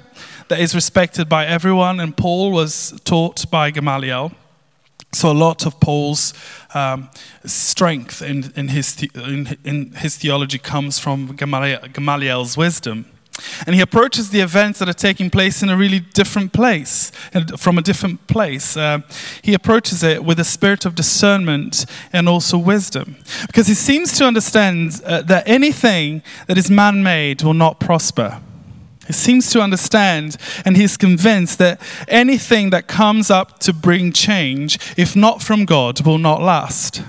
that 0.48 0.60
is 0.60 0.74
respected 0.76 1.28
by 1.28 1.46
everyone, 1.46 2.00
and 2.00 2.16
Paul 2.16 2.52
was 2.52 3.00
taught 3.04 3.50
by 3.52 3.72
Gamaliel. 3.72 4.32
So 5.14 5.32
a 5.32 5.34
lot 5.34 5.66
of 5.66 5.80
Paul's 5.80 6.34
um, 6.74 7.10
strength 7.46 8.22
in, 8.22 8.52
in, 8.56 8.68
his 8.70 8.96
the, 8.96 9.10
in, 9.16 9.58
in, 9.64 9.92
his 9.94 10.18
theology 10.18 10.60
comes 10.60 11.00
from 11.00 11.36
Gamaliel, 11.36 11.88
Gamaliel's 11.94 12.58
wisdom. 12.58 13.06
And 13.66 13.76
he 13.76 13.82
approaches 13.82 14.32
the 14.32 14.42
events 14.42 14.80
that 14.80 14.90
are 14.90 14.94
taking 14.94 15.30
place 15.30 15.62
in 15.62 15.70
a 15.70 15.78
really 15.78 16.00
different 16.00 16.54
place, 16.54 17.12
from 17.58 17.78
a 17.78 17.82
different 17.82 18.26
place. 18.28 18.76
Uh, 18.76 19.02
he 19.42 19.54
approaches 19.54 20.04
it 20.04 20.24
with 20.24 20.40
a 20.40 20.44
spirit 20.44 20.86
of 20.86 20.96
discernment 20.96 21.86
and 22.12 22.28
also 22.28 22.58
wisdom. 22.58 23.16
Because 23.46 23.68
he 23.68 23.76
seems 23.76 24.18
to 24.18 24.26
understand 24.26 25.02
uh, 25.06 25.22
that 25.24 25.48
anything 25.48 26.24
that 26.48 26.58
is 26.58 26.72
man 26.72 27.04
made 27.04 27.44
will 27.44 27.54
not 27.54 27.80
prosper. 27.80 28.42
He 29.08 29.14
seems 29.14 29.50
to 29.52 29.62
understand 29.62 30.38
and 30.66 30.78
he's 30.78 30.98
convinced 30.98 31.58
that 31.60 31.82
anything 32.08 32.70
that 32.72 32.88
comes 32.88 33.32
up 33.32 33.60
to 33.60 33.74
bring 33.74 34.12
change, 34.12 34.78
if 34.98 35.16
not 35.16 35.42
from 35.42 35.66
God, 35.66 36.06
will 36.06 36.18
not 36.18 36.42
last. 36.42 37.02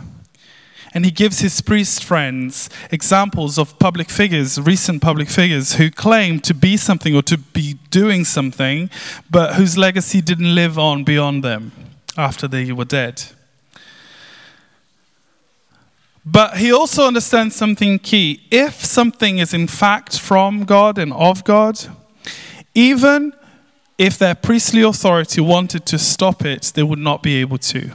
And 0.95 1.05
he 1.05 1.11
gives 1.11 1.41
his 1.41 1.61
priest 1.61 2.03
friends 2.03 2.71
examples 2.91 3.59
of 3.59 3.79
public 3.79 4.09
figures, 4.09 4.59
recent 4.59 5.03
public 5.03 5.29
figures, 5.29 5.75
who 5.75 5.91
claim 5.91 6.41
to 6.41 6.55
be 6.55 6.77
something 6.77 7.15
or 7.15 7.23
to 7.23 7.37
be 7.37 7.75
doing 7.91 8.25
something, 8.25 8.89
but 9.31 9.55
whose 9.55 9.77
legacy 9.77 10.21
didn't 10.21 10.55
live 10.55 10.79
on 10.79 11.05
beyond 11.05 11.45
them 11.45 11.73
after 12.17 12.49
they 12.49 12.73
were 12.73 12.87
dead. 12.87 13.23
But 16.31 16.59
he 16.59 16.71
also 16.71 17.07
understands 17.07 17.57
something 17.57 17.99
key. 17.99 18.43
If 18.51 18.85
something 18.85 19.39
is 19.39 19.55
in 19.55 19.67
fact 19.67 20.21
from 20.21 20.65
God 20.65 20.99
and 20.99 21.11
of 21.15 21.43
God, 21.43 21.79
even 22.75 23.33
if 23.97 24.19
their 24.19 24.35
priestly 24.35 24.83
authority 24.83 25.41
wanted 25.41 25.87
to 25.87 25.99
stop 25.99 26.45
it, 26.45 26.73
they 26.75 26.83
would 26.83 26.99
not 26.99 27.23
be 27.23 27.37
able 27.37 27.57
to. 27.59 27.93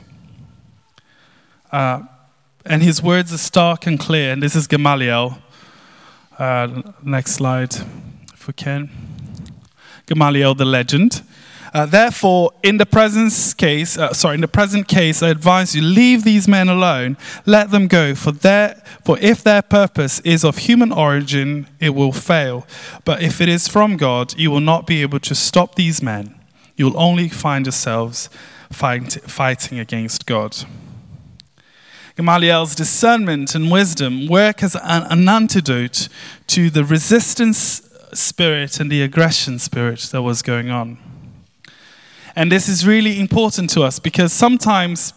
Uh, 1.71 2.01
and 2.65 2.81
his 2.81 3.03
words 3.03 3.31
are 3.31 3.37
stark 3.37 3.85
and 3.85 3.99
clear. 3.99 4.33
And 4.33 4.41
this 4.41 4.55
is 4.55 4.65
Gamaliel. 4.65 5.37
Uh, 6.39 6.81
next 7.03 7.33
slide, 7.33 7.75
if 8.33 8.47
we 8.47 8.53
can. 8.53 8.89
Gamaliel, 10.07 10.55
the 10.55 10.65
legend. 10.65 11.21
Uh, 11.73 11.87
therefore, 11.87 12.51
in 12.61 12.77
the 12.77 12.85
present 12.85 13.55
case, 13.57 13.97
uh, 13.97 14.13
sorry, 14.13 14.35
in 14.35 14.41
the 14.41 14.47
present 14.47 14.87
case, 14.87 15.23
I 15.23 15.29
advise 15.29 15.75
you 15.75 15.81
leave 15.81 16.23
these 16.23 16.47
men 16.47 16.69
alone. 16.69 17.17
Let 17.47 17.71
them 17.71 17.87
go, 17.87 18.13
for 18.13 18.31
their, 18.31 18.81
for 19.03 19.17
if 19.19 19.43
their 19.43 19.63
purpose 19.63 20.19
is 20.19 20.45
of 20.45 20.59
human 20.59 20.91
origin, 20.91 21.67
it 21.79 21.95
will 21.95 22.11
fail. 22.11 22.67
But 23.05 23.23
if 23.23 23.41
it 23.41 23.49
is 23.49 23.67
from 23.67 23.97
God, 23.97 24.37
you 24.37 24.51
will 24.51 24.59
not 24.59 24.85
be 24.85 25.01
able 25.01 25.19
to 25.21 25.33
stop 25.33 25.73
these 25.73 26.01
men. 26.03 26.35
You 26.75 26.85
will 26.85 26.99
only 26.99 27.27
find 27.27 27.65
yourselves 27.65 28.29
fight, 28.71 29.13
fighting 29.23 29.79
against 29.79 30.27
God. 30.27 30.55
Gamaliel's 32.15 32.75
discernment 32.75 33.55
and 33.55 33.71
wisdom 33.71 34.27
work 34.27 34.61
as 34.61 34.75
an, 34.75 35.03
an 35.09 35.27
antidote 35.27 36.07
to 36.45 36.69
the 36.69 36.83
resistance 36.83 37.81
spirit 38.13 38.79
and 38.79 38.91
the 38.91 39.01
aggression 39.01 39.57
spirit 39.57 40.01
that 40.11 40.21
was 40.21 40.43
going 40.43 40.69
on. 40.69 40.99
And 42.35 42.51
this 42.51 42.67
is 42.67 42.85
really 42.85 43.19
important 43.19 43.69
to 43.71 43.83
us 43.83 43.99
because 43.99 44.33
sometimes 44.33 45.13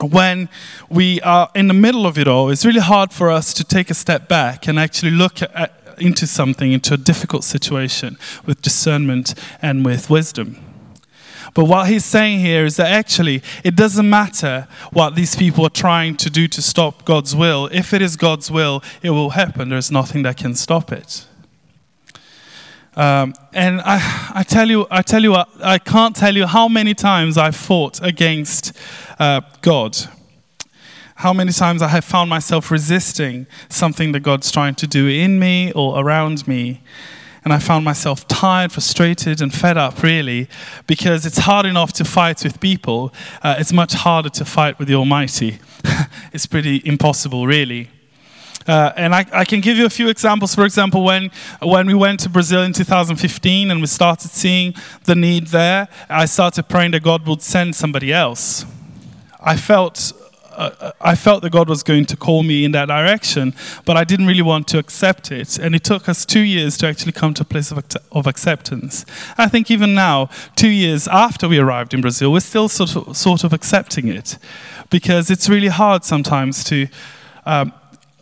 when 0.00 0.48
we 0.88 1.20
are 1.22 1.50
in 1.54 1.66
the 1.66 1.74
middle 1.74 2.06
of 2.06 2.18
it 2.18 2.28
all, 2.28 2.50
it's 2.50 2.64
really 2.64 2.80
hard 2.80 3.12
for 3.12 3.30
us 3.30 3.52
to 3.54 3.64
take 3.64 3.90
a 3.90 3.94
step 3.94 4.28
back 4.28 4.68
and 4.68 4.78
actually 4.78 5.10
look 5.10 5.42
at, 5.42 5.72
into 5.98 6.26
something, 6.26 6.72
into 6.72 6.94
a 6.94 6.96
difficult 6.96 7.42
situation 7.44 8.16
with 8.46 8.62
discernment 8.62 9.34
and 9.60 9.84
with 9.84 10.08
wisdom. 10.08 10.56
But 11.54 11.64
what 11.64 11.88
he's 11.88 12.04
saying 12.04 12.40
here 12.40 12.64
is 12.64 12.76
that 12.76 12.92
actually 12.92 13.42
it 13.64 13.74
doesn't 13.74 14.08
matter 14.08 14.68
what 14.92 15.16
these 15.16 15.34
people 15.34 15.66
are 15.66 15.70
trying 15.70 16.16
to 16.18 16.30
do 16.30 16.46
to 16.46 16.62
stop 16.62 17.04
God's 17.04 17.34
will. 17.34 17.68
If 17.72 17.92
it 17.92 18.02
is 18.02 18.16
God's 18.16 18.50
will, 18.50 18.82
it 19.02 19.10
will 19.10 19.30
happen. 19.30 19.70
There's 19.70 19.90
nothing 19.90 20.22
that 20.22 20.36
can 20.36 20.54
stop 20.54 20.92
it. 20.92 21.26
Um, 22.98 23.32
and 23.52 23.80
I, 23.82 24.32
I 24.34 24.42
tell 24.42 24.68
you, 24.68 24.88
I 24.90 25.02
tell 25.02 25.22
you, 25.22 25.36
I 25.62 25.78
can't 25.78 26.16
tell 26.16 26.36
you 26.36 26.46
how 26.46 26.66
many 26.66 26.94
times 26.94 27.38
I 27.38 27.52
fought 27.52 28.02
against 28.02 28.72
uh, 29.20 29.40
God. 29.62 29.96
How 31.14 31.32
many 31.32 31.52
times 31.52 31.80
I 31.80 31.88
have 31.88 32.04
found 32.04 32.28
myself 32.28 32.72
resisting 32.72 33.46
something 33.68 34.10
that 34.12 34.20
God's 34.20 34.50
trying 34.50 34.74
to 34.76 34.88
do 34.88 35.06
in 35.06 35.38
me 35.38 35.70
or 35.72 36.00
around 36.00 36.48
me. 36.48 36.80
And 37.44 37.52
I 37.52 37.60
found 37.60 37.84
myself 37.84 38.26
tired, 38.26 38.72
frustrated, 38.72 39.40
and 39.40 39.54
fed 39.54 39.78
up, 39.78 40.02
really, 40.02 40.48
because 40.88 41.24
it's 41.24 41.38
hard 41.38 41.66
enough 41.66 41.92
to 41.94 42.04
fight 42.04 42.42
with 42.42 42.58
people. 42.58 43.14
Uh, 43.42 43.54
it's 43.58 43.72
much 43.72 43.94
harder 43.94 44.28
to 44.30 44.44
fight 44.44 44.78
with 44.80 44.88
the 44.88 44.94
Almighty. 44.96 45.60
it's 46.32 46.46
pretty 46.46 46.82
impossible, 46.84 47.46
really. 47.46 47.90
Uh, 48.68 48.92
and 48.96 49.14
I, 49.14 49.24
I, 49.32 49.44
can 49.46 49.62
give 49.62 49.78
you 49.78 49.86
a 49.86 49.90
few 49.90 50.10
examples. 50.10 50.54
For 50.54 50.66
example, 50.66 51.02
when, 51.02 51.30
when 51.62 51.86
we 51.86 51.94
went 51.94 52.20
to 52.20 52.28
Brazil 52.28 52.62
in 52.62 52.74
2015 52.74 53.70
and 53.70 53.80
we 53.80 53.86
started 53.86 54.30
seeing 54.30 54.74
the 55.04 55.14
need 55.14 55.46
there, 55.46 55.88
I 56.10 56.26
started 56.26 56.68
praying 56.68 56.90
that 56.90 57.02
God 57.02 57.26
would 57.26 57.40
send 57.40 57.74
somebody 57.74 58.12
else. 58.12 58.66
I 59.40 59.56
felt 59.56 60.12
uh, 60.58 60.90
I 61.00 61.14
felt 61.14 61.42
that 61.42 61.50
God 61.50 61.68
was 61.68 61.84
going 61.84 62.04
to 62.06 62.16
call 62.16 62.42
me 62.42 62.64
in 62.64 62.72
that 62.72 62.86
direction, 62.86 63.54
but 63.84 63.96
I 63.96 64.02
didn't 64.02 64.26
really 64.26 64.42
want 64.42 64.66
to 64.68 64.78
accept 64.78 65.30
it. 65.30 65.56
And 65.56 65.72
it 65.72 65.84
took 65.84 66.08
us 66.08 66.26
two 66.26 66.40
years 66.40 66.76
to 66.78 66.88
actually 66.88 67.12
come 67.12 67.32
to 67.34 67.42
a 67.42 67.44
place 67.44 67.70
of, 67.70 67.84
of 68.10 68.26
acceptance. 68.26 69.06
I 69.38 69.46
think 69.46 69.70
even 69.70 69.94
now, 69.94 70.30
two 70.56 70.68
years 70.68 71.06
after 71.06 71.48
we 71.48 71.58
arrived 71.58 71.94
in 71.94 72.00
Brazil, 72.00 72.32
we're 72.32 72.40
still 72.40 72.68
sort 72.68 72.96
of, 72.96 73.16
sort 73.16 73.44
of 73.44 73.52
accepting 73.52 74.08
it 74.08 74.36
because 74.90 75.30
it's 75.30 75.48
really 75.48 75.68
hard 75.68 76.04
sometimes 76.04 76.64
to 76.64 76.88
um, 77.46 77.72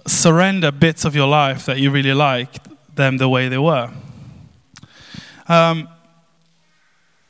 surrender 0.07 0.73
bits 0.73 1.05
of 1.05 1.15
your 1.15 1.29
life 1.29 1.67
that 1.67 1.79
you 1.79 1.91
really 1.91 2.15
like 2.15 2.59
them 2.95 3.19
the 3.19 3.29
way 3.29 3.49
they 3.49 3.59
were. 3.59 3.91
Um, 5.49 5.89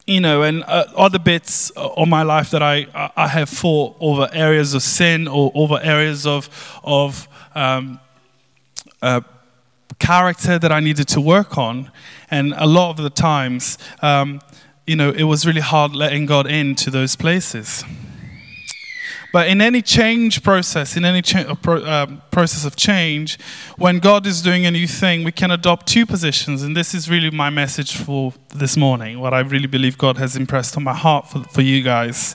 you 0.06 0.21
know, 0.21 0.42
and 0.42 0.62
uh, 0.64 0.85
other 0.97 1.18
bits 1.18 1.71
of 1.71 2.06
my 2.06 2.23
life 2.23 2.50
that 2.50 2.62
I, 2.62 2.87
I 3.16 3.26
have 3.26 3.49
fought 3.49 3.97
over 3.99 4.28
areas 4.33 4.73
of 4.73 4.83
sin 4.83 5.26
or 5.26 5.50
over 5.54 5.80
areas 5.83 6.26
of, 6.26 6.49
of 6.85 7.28
um, 7.54 7.99
uh, 9.02 9.21
character 9.99 10.59
that 10.59 10.71
I 10.71 10.78
needed 10.80 11.09
to 11.09 11.21
work 11.21 11.59
on. 11.59 11.90
And 12.30 12.54
a 12.56 12.66
lot 12.66 12.90
of 12.90 12.97
the 12.99 13.11
times, 13.11 13.78
um, 14.00 14.40
you 14.87 14.95
know, 14.95 15.11
it 15.11 15.25
was 15.25 15.45
really 15.45 15.61
hard 15.61 15.97
letting 15.97 16.26
God 16.26 16.47
into 16.47 16.90
those 16.90 17.16
places. 17.16 17.85
But 19.37 19.49
in 19.49 19.61
any 19.61 19.83
change 19.83 20.43
process, 20.43 20.97
in 20.97 21.05
any 21.05 21.21
cha- 21.21 21.40
uh, 21.40 21.55
pro- 21.57 21.83
uh, 21.83 22.07
process 22.31 22.64
of 22.64 22.75
change, 22.75 23.38
when 23.76 23.99
God 23.99 24.26
is 24.26 24.40
doing 24.40 24.64
a 24.64 24.71
new 24.71 24.87
thing, 24.87 25.25
we 25.25 25.31
can 25.31 25.50
adopt 25.50 25.87
two 25.87 26.07
positions. 26.07 26.62
And 26.62 26.75
this 26.75 26.95
is 26.95 27.11
really 27.11 27.28
my 27.28 27.50
message 27.50 27.99
for 27.99 28.33
this 28.55 28.78
morning, 28.78 29.21
what 29.21 29.35
I 29.35 29.40
really 29.40 29.66
believe 29.66 29.99
God 29.99 30.16
has 30.16 30.37
impressed 30.37 30.78
on 30.78 30.85
my 30.85 30.95
heart 30.95 31.28
for, 31.28 31.45
for 31.52 31.61
you 31.61 31.83
guys. 31.83 32.35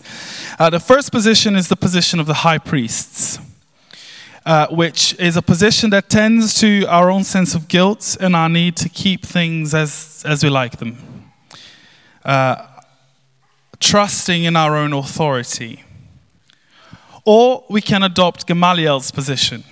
Uh, 0.60 0.70
the 0.70 0.80
first 0.80 1.12
position 1.12 1.56
is 1.56 1.70
the 1.70 1.76
position 1.76 2.20
of 2.20 2.28
the 2.28 2.36
high 2.46 2.60
priests. 2.60 3.40
Uh, 4.46 4.68
which 4.68 5.20
is 5.20 5.36
a 5.36 5.42
position 5.42 5.90
that 5.90 6.08
tends 6.08 6.54
to 6.60 6.86
our 6.86 7.10
own 7.10 7.24
sense 7.24 7.56
of 7.56 7.68
guilt 7.68 8.16
and 8.20 8.36
our 8.36 8.50
need 8.50 8.76
to 8.76 8.90
keep 8.90 9.26
things 9.26 9.74
as, 9.74 10.24
as 10.28 10.44
we 10.44 10.52
like 10.52 10.78
them. 10.78 10.98
Uh, 12.24 12.68
trusting 13.80 14.44
in 14.44 14.56
our 14.56 14.76
own 14.78 14.94
authority. 14.94 15.84
Or 17.26 17.64
we 17.70 17.82
can 17.82 18.04
adopt 18.04 18.48
Gamaliel's 18.48 19.12
position, 19.12 19.64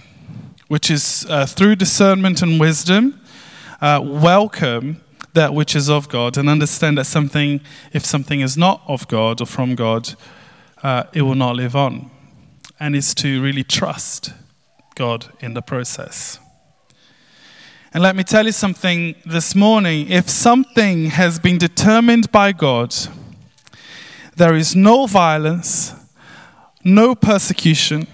which 0.67 0.91
is 0.91 1.25
uh, 1.29 1.45
through 1.45 1.77
discernment 1.77 2.41
and 2.41 2.59
wisdom, 2.59 3.19
uh, 3.81 3.99
welcome 4.03 5.01
that 5.33 5.53
which 5.53 5.75
is 5.75 5.89
of 5.89 6.09
God 6.09 6.37
and 6.37 6.49
understand 6.49 6.97
that 6.97 7.05
something, 7.05 7.61
if 7.93 8.05
something 8.05 8.41
is 8.41 8.57
not 8.57 8.81
of 8.87 9.07
God 9.07 9.41
or 9.41 9.45
from 9.45 9.75
God, 9.75 10.13
uh, 10.83 11.03
it 11.13 11.23
will 11.23 11.35
not 11.35 11.55
live 11.55 11.75
on. 11.75 12.11
And 12.79 12.95
is 12.95 13.13
to 13.15 13.41
really 13.41 13.63
trust 13.63 14.31
God 14.95 15.27
in 15.39 15.53
the 15.53 15.61
process. 15.61 16.39
And 17.93 18.03
let 18.03 18.15
me 18.15 18.23
tell 18.23 18.45
you 18.45 18.51
something 18.51 19.15
this 19.25 19.55
morning. 19.55 20.09
If 20.09 20.29
something 20.29 21.05
has 21.07 21.39
been 21.39 21.57
determined 21.57 22.31
by 22.31 22.51
God, 22.51 22.95
there 24.35 24.55
is 24.55 24.75
no 24.75 25.07
violence, 25.07 25.93
no 26.83 27.15
persecution 27.15 28.07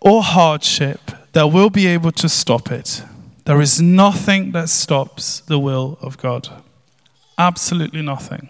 or 0.00 0.22
hardship 0.22 1.00
that 1.32 1.46
will 1.46 1.70
be 1.70 1.86
able 1.86 2.12
to 2.12 2.28
stop 2.28 2.70
it. 2.70 3.02
There 3.44 3.60
is 3.60 3.80
nothing 3.80 4.52
that 4.52 4.68
stops 4.68 5.40
the 5.40 5.58
will 5.58 5.98
of 6.00 6.18
God. 6.18 6.48
Absolutely 7.38 8.02
nothing. 8.02 8.48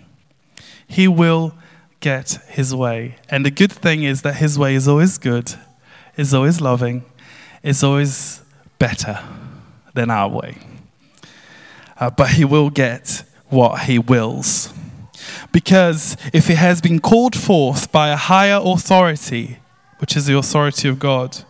He 0.87 1.09
will 1.09 1.55
get 2.01 2.39
his 2.49 2.75
way. 2.75 3.17
And 3.29 3.47
the 3.47 3.51
good 3.51 3.73
thing 3.73 4.03
is 4.03 4.23
that 4.23 4.35
his 4.35 4.59
way 4.59 4.75
is 4.75 4.89
always 4.89 5.17
good, 5.17 5.55
is 6.17 6.35
always 6.35 6.61
loving, 6.61 7.05
is 7.63 7.83
always 7.83 8.43
better 8.79 9.21
than 9.95 10.11
our 10.11 10.29
way. 10.29 10.59
Uh, 11.99 12.11
but 12.11 12.31
he 12.31 12.45
will 12.45 12.69
get 12.69 13.23
what 13.49 13.83
he 13.83 13.99
wills. 13.99 14.73
Because 15.53 16.17
if 16.33 16.49
it 16.49 16.57
has 16.57 16.81
been 16.81 16.99
called 16.99 17.37
forth 17.37 17.93
by 17.93 18.09
a 18.09 18.17
higher 18.17 18.59
authority, 18.63 19.59
which 19.99 20.17
is 20.17 20.27
the 20.27 20.37
authority 20.37 20.89
of 20.89 20.99
God, 20.99 21.45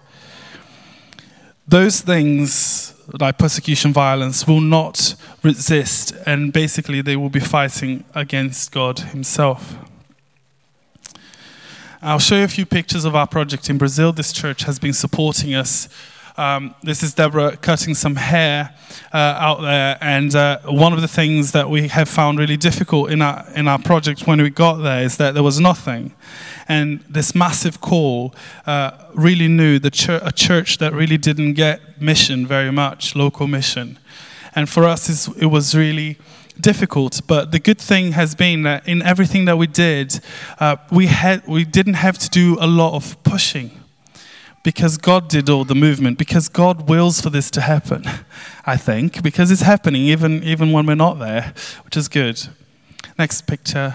those 1.66 2.00
things 2.00 2.94
like 3.20 3.38
persecution, 3.38 3.92
violence, 3.92 4.46
will 4.46 4.60
not 4.60 5.14
resist, 5.42 6.12
and 6.26 6.52
basically 6.52 7.00
they 7.00 7.16
will 7.16 7.30
be 7.30 7.40
fighting 7.40 8.04
against 8.14 8.72
God 8.72 8.98
Himself. 8.98 9.76
I'll 12.00 12.18
show 12.18 12.36
you 12.36 12.44
a 12.44 12.48
few 12.48 12.66
pictures 12.66 13.04
of 13.04 13.14
our 13.14 13.28
project 13.28 13.70
in 13.70 13.78
Brazil. 13.78 14.12
This 14.12 14.32
church 14.32 14.64
has 14.64 14.80
been 14.80 14.92
supporting 14.92 15.54
us 15.54 15.88
um, 16.36 16.74
this 16.82 17.02
is 17.02 17.14
Deborah 17.14 17.56
cutting 17.56 17.94
some 17.94 18.16
hair 18.16 18.74
uh, 19.12 19.16
out 19.16 19.60
there, 19.60 19.98
and 20.00 20.34
uh, 20.34 20.60
one 20.64 20.92
of 20.92 21.00
the 21.00 21.08
things 21.08 21.52
that 21.52 21.68
we 21.68 21.88
have 21.88 22.08
found 22.08 22.38
really 22.38 22.56
difficult 22.56 23.10
in 23.10 23.20
our 23.20 23.44
in 23.54 23.68
our 23.68 23.78
project 23.78 24.26
when 24.26 24.40
we 24.40 24.48
got 24.48 24.76
there 24.76 25.02
is 25.02 25.18
that 25.18 25.34
there 25.34 25.42
was 25.42 25.60
nothing, 25.60 26.14
and 26.68 27.00
this 27.00 27.34
massive 27.34 27.80
call 27.80 28.34
uh, 28.66 28.92
really 29.14 29.48
knew 29.48 29.78
the 29.78 29.90
chur- 29.90 30.20
a 30.22 30.32
church 30.32 30.78
that 30.78 30.94
really 30.94 31.18
didn't 31.18 31.52
get 31.54 32.00
mission 32.00 32.46
very 32.46 32.72
much, 32.72 33.14
local 33.14 33.46
mission, 33.46 33.98
and 34.54 34.70
for 34.70 34.84
us 34.84 35.28
it 35.36 35.46
was 35.46 35.74
really 35.74 36.16
difficult. 36.58 37.20
But 37.26 37.50
the 37.50 37.58
good 37.58 37.80
thing 37.80 38.12
has 38.12 38.34
been 38.34 38.62
that 38.62 38.88
in 38.88 39.02
everything 39.02 39.44
that 39.44 39.58
we 39.58 39.66
did, 39.66 40.18
uh, 40.58 40.76
we 40.90 41.08
had 41.08 41.46
we 41.46 41.64
didn't 41.64 41.94
have 41.94 42.16
to 42.18 42.30
do 42.30 42.56
a 42.58 42.66
lot 42.66 42.94
of 42.94 43.22
pushing 43.22 43.81
because 44.62 44.96
God 44.96 45.28
did 45.28 45.48
all 45.48 45.64
the 45.64 45.74
movement, 45.74 46.18
because 46.18 46.48
God 46.48 46.88
wills 46.88 47.20
for 47.20 47.30
this 47.30 47.50
to 47.52 47.60
happen, 47.60 48.04
I 48.64 48.76
think, 48.76 49.22
because 49.22 49.50
it's 49.50 49.62
happening 49.62 50.02
even, 50.02 50.42
even 50.44 50.72
when 50.72 50.86
we're 50.86 50.94
not 50.94 51.18
there, 51.18 51.52
which 51.84 51.96
is 51.96 52.08
good. 52.08 52.40
Next 53.18 53.46
picture. 53.46 53.94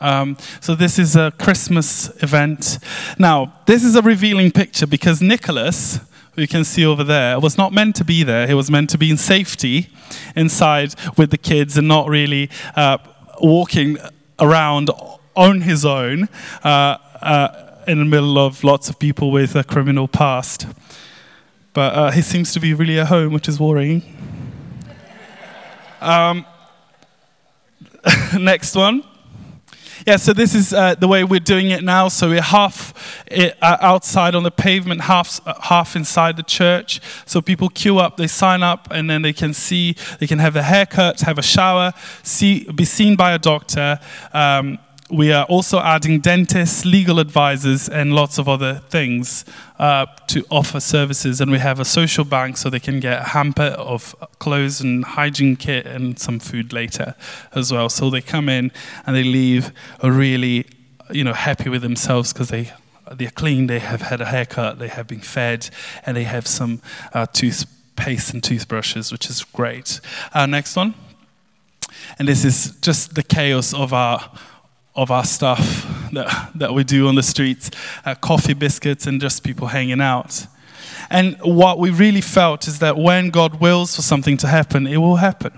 Um, 0.00 0.36
so, 0.60 0.74
this 0.74 0.98
is 0.98 1.16
a 1.16 1.32
Christmas 1.38 2.10
event. 2.22 2.78
Now, 3.18 3.52
this 3.66 3.84
is 3.84 3.96
a 3.96 4.02
revealing 4.02 4.52
picture 4.52 4.86
because 4.86 5.20
Nicholas, 5.20 6.00
who 6.32 6.42
you 6.42 6.48
can 6.48 6.64
see 6.64 6.86
over 6.86 7.02
there, 7.02 7.40
was 7.40 7.58
not 7.58 7.72
meant 7.72 7.96
to 7.96 8.04
be 8.04 8.22
there. 8.22 8.46
He 8.46 8.54
was 8.54 8.70
meant 8.70 8.90
to 8.90 8.98
be 8.98 9.10
in 9.10 9.16
safety 9.16 9.90
inside 10.36 10.94
with 11.16 11.30
the 11.30 11.38
kids 11.38 11.76
and 11.76 11.88
not 11.88 12.08
really 12.08 12.48
uh, 12.76 12.98
walking 13.40 13.98
around 14.38 14.90
on 15.34 15.62
his 15.62 15.84
own. 15.84 16.28
Uh, 16.62 16.98
uh, 17.20 17.67
in 17.88 17.98
the 17.98 18.04
middle 18.04 18.36
of 18.38 18.62
lots 18.62 18.90
of 18.90 18.98
people 18.98 19.30
with 19.30 19.56
a 19.56 19.64
criminal 19.64 20.06
past. 20.06 20.66
But 21.72 21.94
uh, 21.94 22.10
he 22.10 22.20
seems 22.20 22.52
to 22.52 22.60
be 22.60 22.74
really 22.74 23.00
at 23.00 23.06
home, 23.06 23.32
which 23.32 23.48
is 23.48 23.58
worrying. 23.58 24.02
Um, 26.02 26.44
next 28.38 28.74
one. 28.74 29.02
Yeah, 30.06 30.16
so 30.16 30.32
this 30.32 30.54
is 30.54 30.72
uh, 30.72 30.94
the 30.94 31.08
way 31.08 31.24
we're 31.24 31.40
doing 31.40 31.70
it 31.70 31.82
now. 31.82 32.08
So 32.08 32.28
we're 32.28 32.42
half 32.42 32.94
uh, 33.30 33.50
outside 33.62 34.34
on 34.34 34.42
the 34.42 34.50
pavement, 34.50 35.02
half 35.02 35.40
uh, 35.46 35.54
half 35.60 35.96
inside 35.96 36.36
the 36.36 36.42
church. 36.42 37.00
So 37.26 37.40
people 37.40 37.68
queue 37.68 37.98
up, 37.98 38.16
they 38.16 38.26
sign 38.26 38.62
up, 38.62 38.88
and 38.90 39.08
then 39.08 39.22
they 39.22 39.32
can 39.32 39.54
see, 39.54 39.96
they 40.20 40.26
can 40.26 40.38
have 40.38 40.56
a 40.56 40.62
haircut, 40.62 41.20
have 41.22 41.38
a 41.38 41.42
shower, 41.42 41.94
see, 42.22 42.64
be 42.70 42.84
seen 42.84 43.16
by 43.16 43.32
a 43.32 43.38
doctor, 43.38 43.98
um, 44.32 44.78
we 45.10 45.32
are 45.32 45.44
also 45.44 45.80
adding 45.80 46.20
dentists, 46.20 46.84
legal 46.84 47.18
advisors, 47.18 47.88
and 47.88 48.14
lots 48.14 48.38
of 48.38 48.48
other 48.48 48.82
things 48.90 49.44
uh, 49.78 50.06
to 50.26 50.44
offer 50.50 50.80
services. 50.80 51.40
And 51.40 51.50
we 51.50 51.58
have 51.58 51.80
a 51.80 51.84
social 51.84 52.24
bank 52.24 52.56
so 52.56 52.68
they 52.68 52.80
can 52.80 53.00
get 53.00 53.20
a 53.20 53.24
hamper 53.24 53.74
of 53.78 54.14
clothes 54.38 54.80
and 54.80 55.04
hygiene 55.04 55.56
kit 55.56 55.86
and 55.86 56.18
some 56.18 56.38
food 56.38 56.72
later 56.72 57.14
as 57.54 57.72
well. 57.72 57.88
So 57.88 58.10
they 58.10 58.20
come 58.20 58.48
in 58.48 58.70
and 59.06 59.16
they 59.16 59.24
leave 59.24 59.72
really, 60.02 60.66
you 61.10 61.24
know, 61.24 61.32
happy 61.32 61.70
with 61.70 61.82
themselves 61.82 62.32
because 62.32 62.48
they 62.48 62.72
they're 63.12 63.30
clean, 63.30 63.68
they 63.68 63.78
have 63.78 64.02
had 64.02 64.20
a 64.20 64.26
haircut, 64.26 64.78
they 64.78 64.88
have 64.88 65.06
been 65.06 65.20
fed, 65.20 65.70
and 66.04 66.14
they 66.14 66.24
have 66.24 66.46
some 66.46 66.82
uh, 67.14 67.24
toothpaste 67.24 68.34
and 68.34 68.44
toothbrushes, 68.44 69.10
which 69.10 69.30
is 69.30 69.44
great. 69.44 70.02
Uh, 70.34 70.44
next 70.44 70.76
one. 70.76 70.92
And 72.18 72.28
this 72.28 72.44
is 72.44 72.76
just 72.82 73.14
the 73.14 73.22
chaos 73.22 73.72
of 73.72 73.94
our 73.94 74.30
of 74.98 75.12
our 75.12 75.24
stuff 75.24 75.86
that, 76.12 76.50
that 76.56 76.74
we 76.74 76.82
do 76.82 77.06
on 77.06 77.14
the 77.14 77.22
streets 77.22 77.70
uh, 78.04 78.16
coffee, 78.16 78.52
biscuits, 78.52 79.06
and 79.06 79.20
just 79.20 79.44
people 79.44 79.68
hanging 79.68 80.00
out. 80.00 80.46
And 81.08 81.36
what 81.40 81.78
we 81.78 81.90
really 81.90 82.20
felt 82.20 82.66
is 82.66 82.80
that 82.80 82.98
when 82.98 83.30
God 83.30 83.60
wills 83.60 83.94
for 83.94 84.02
something 84.02 84.36
to 84.38 84.48
happen, 84.48 84.86
it 84.88 84.96
will 84.96 85.16
happen. 85.16 85.52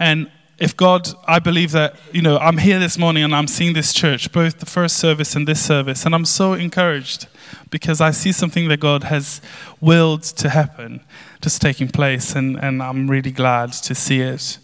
And 0.00 0.30
if 0.58 0.76
God, 0.76 1.08
I 1.26 1.38
believe 1.38 1.70
that, 1.72 1.94
you 2.12 2.22
know, 2.22 2.36
I'm 2.38 2.58
here 2.58 2.80
this 2.80 2.98
morning 2.98 3.22
and 3.22 3.34
I'm 3.34 3.46
seeing 3.46 3.72
this 3.72 3.92
church, 3.92 4.32
both 4.32 4.58
the 4.58 4.66
first 4.66 4.96
service 4.96 5.36
and 5.36 5.46
this 5.46 5.64
service, 5.64 6.04
and 6.04 6.12
I'm 6.12 6.24
so 6.24 6.54
encouraged 6.54 7.28
because 7.70 8.00
I 8.00 8.10
see 8.10 8.32
something 8.32 8.68
that 8.68 8.80
God 8.80 9.04
has 9.04 9.40
willed 9.80 10.24
to 10.24 10.48
happen, 10.48 11.00
just 11.40 11.62
taking 11.62 11.88
place, 11.88 12.34
and, 12.34 12.58
and 12.58 12.82
I'm 12.82 13.08
really 13.08 13.30
glad 13.30 13.72
to 13.72 13.94
see 13.94 14.20
it. 14.20 14.58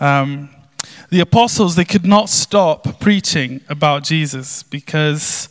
Um, 0.00 0.50
the 1.10 1.20
apostles, 1.20 1.76
they 1.76 1.84
could 1.84 2.06
not 2.06 2.28
stop 2.28 3.00
preaching 3.00 3.60
about 3.68 4.02
Jesus 4.02 4.62
because 4.62 5.48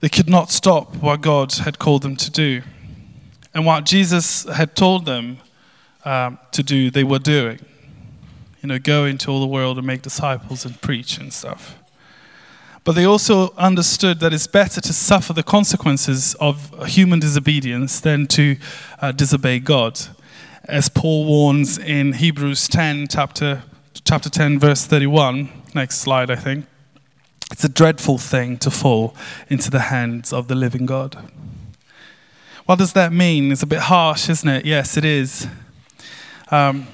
They 0.00 0.08
could 0.08 0.28
not 0.28 0.50
stop 0.50 0.96
what 0.96 1.20
God 1.20 1.52
had 1.52 1.78
called 1.78 2.02
them 2.02 2.16
to 2.16 2.30
do. 2.30 2.62
And 3.52 3.66
what 3.66 3.84
Jesus 3.84 4.44
had 4.44 4.76
told 4.76 5.06
them 5.06 5.38
um, 6.04 6.38
to 6.52 6.62
do, 6.62 6.90
they 6.90 7.02
were 7.02 7.18
doing. 7.18 7.58
You 8.62 8.68
know, 8.68 8.78
go 8.78 9.04
into 9.04 9.30
all 9.30 9.40
the 9.40 9.46
world 9.46 9.76
and 9.76 9.86
make 9.86 10.02
disciples 10.02 10.64
and 10.64 10.80
preach 10.80 11.18
and 11.18 11.32
stuff. 11.32 11.76
But 12.84 12.92
they 12.92 13.04
also 13.04 13.52
understood 13.56 14.20
that 14.20 14.32
it's 14.32 14.46
better 14.46 14.80
to 14.80 14.92
suffer 14.92 15.32
the 15.32 15.42
consequences 15.42 16.34
of 16.34 16.88
human 16.88 17.18
disobedience 17.18 18.00
than 18.00 18.26
to 18.28 18.56
uh, 19.00 19.12
disobey 19.12 19.58
God. 19.58 19.98
As 20.64 20.88
Paul 20.88 21.24
warns 21.24 21.76
in 21.76 22.12
Hebrews 22.12 22.68
10, 22.68 23.08
chapter, 23.08 23.64
chapter 24.08 24.30
10, 24.30 24.58
verse 24.58 24.86
31. 24.86 25.50
Next 25.74 25.98
slide, 25.98 26.30
I 26.30 26.36
think. 26.36 26.64
It's 27.52 27.62
a 27.62 27.68
dreadful 27.68 28.16
thing 28.16 28.56
to 28.60 28.70
fall 28.70 29.14
into 29.50 29.70
the 29.70 29.80
hands 29.80 30.32
of 30.32 30.48
the 30.48 30.54
living 30.54 30.86
God. 30.86 31.30
What 32.64 32.78
does 32.78 32.94
that 32.94 33.12
mean? 33.12 33.52
It's 33.52 33.62
a 33.62 33.66
bit 33.66 33.80
harsh, 33.80 34.30
isn't 34.30 34.48
it? 34.48 34.64
Yes, 34.64 34.96
it 34.96 35.04
is. 35.04 35.46
Um, 36.50 36.86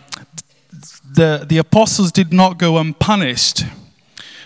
the, 1.08 1.46
the 1.48 1.58
apostles 1.58 2.10
did 2.10 2.32
not 2.32 2.58
go 2.58 2.78
unpunished 2.78 3.62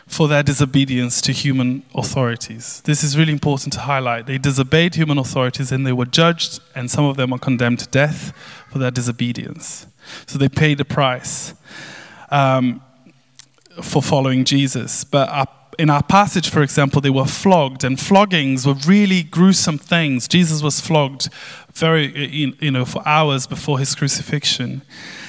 for 0.06 0.28
their 0.28 0.42
disobedience 0.42 1.22
to 1.22 1.32
human 1.32 1.84
authorities. 1.94 2.82
This 2.82 3.02
is 3.02 3.16
really 3.16 3.32
important 3.32 3.72
to 3.74 3.80
highlight. 3.80 4.26
They 4.26 4.36
disobeyed 4.36 4.94
human 4.94 5.16
authorities 5.16 5.72
and 5.72 5.86
they 5.86 5.92
were 5.94 6.04
judged, 6.04 6.60
and 6.74 6.90
some 6.90 7.06
of 7.06 7.16
them 7.16 7.32
are 7.32 7.38
condemned 7.38 7.78
to 7.78 7.86
death 7.86 8.34
for 8.70 8.78
their 8.78 8.90
disobedience. 8.90 9.86
So 10.26 10.36
they 10.36 10.50
paid 10.50 10.76
the 10.76 10.84
price 10.84 11.54
um, 12.30 12.82
for 13.82 14.02
following 14.02 14.44
Jesus. 14.44 15.04
But 15.04 15.28
in 15.78 15.90
our 15.90 16.02
passage, 16.02 16.50
for 16.50 16.62
example, 16.62 17.00
they 17.00 17.10
were 17.10 17.24
flogged, 17.24 17.84
and 17.84 17.98
floggings 17.98 18.66
were 18.66 18.74
really 18.86 19.22
gruesome 19.22 19.78
things. 19.78 20.26
Jesus 20.26 20.60
was 20.60 20.80
flogged 20.80 21.28
very, 21.72 22.28
you 22.60 22.70
know, 22.70 22.84
for 22.84 23.06
hours 23.06 23.46
before 23.46 23.78
his 23.78 23.94
crucifixion, 23.94 24.82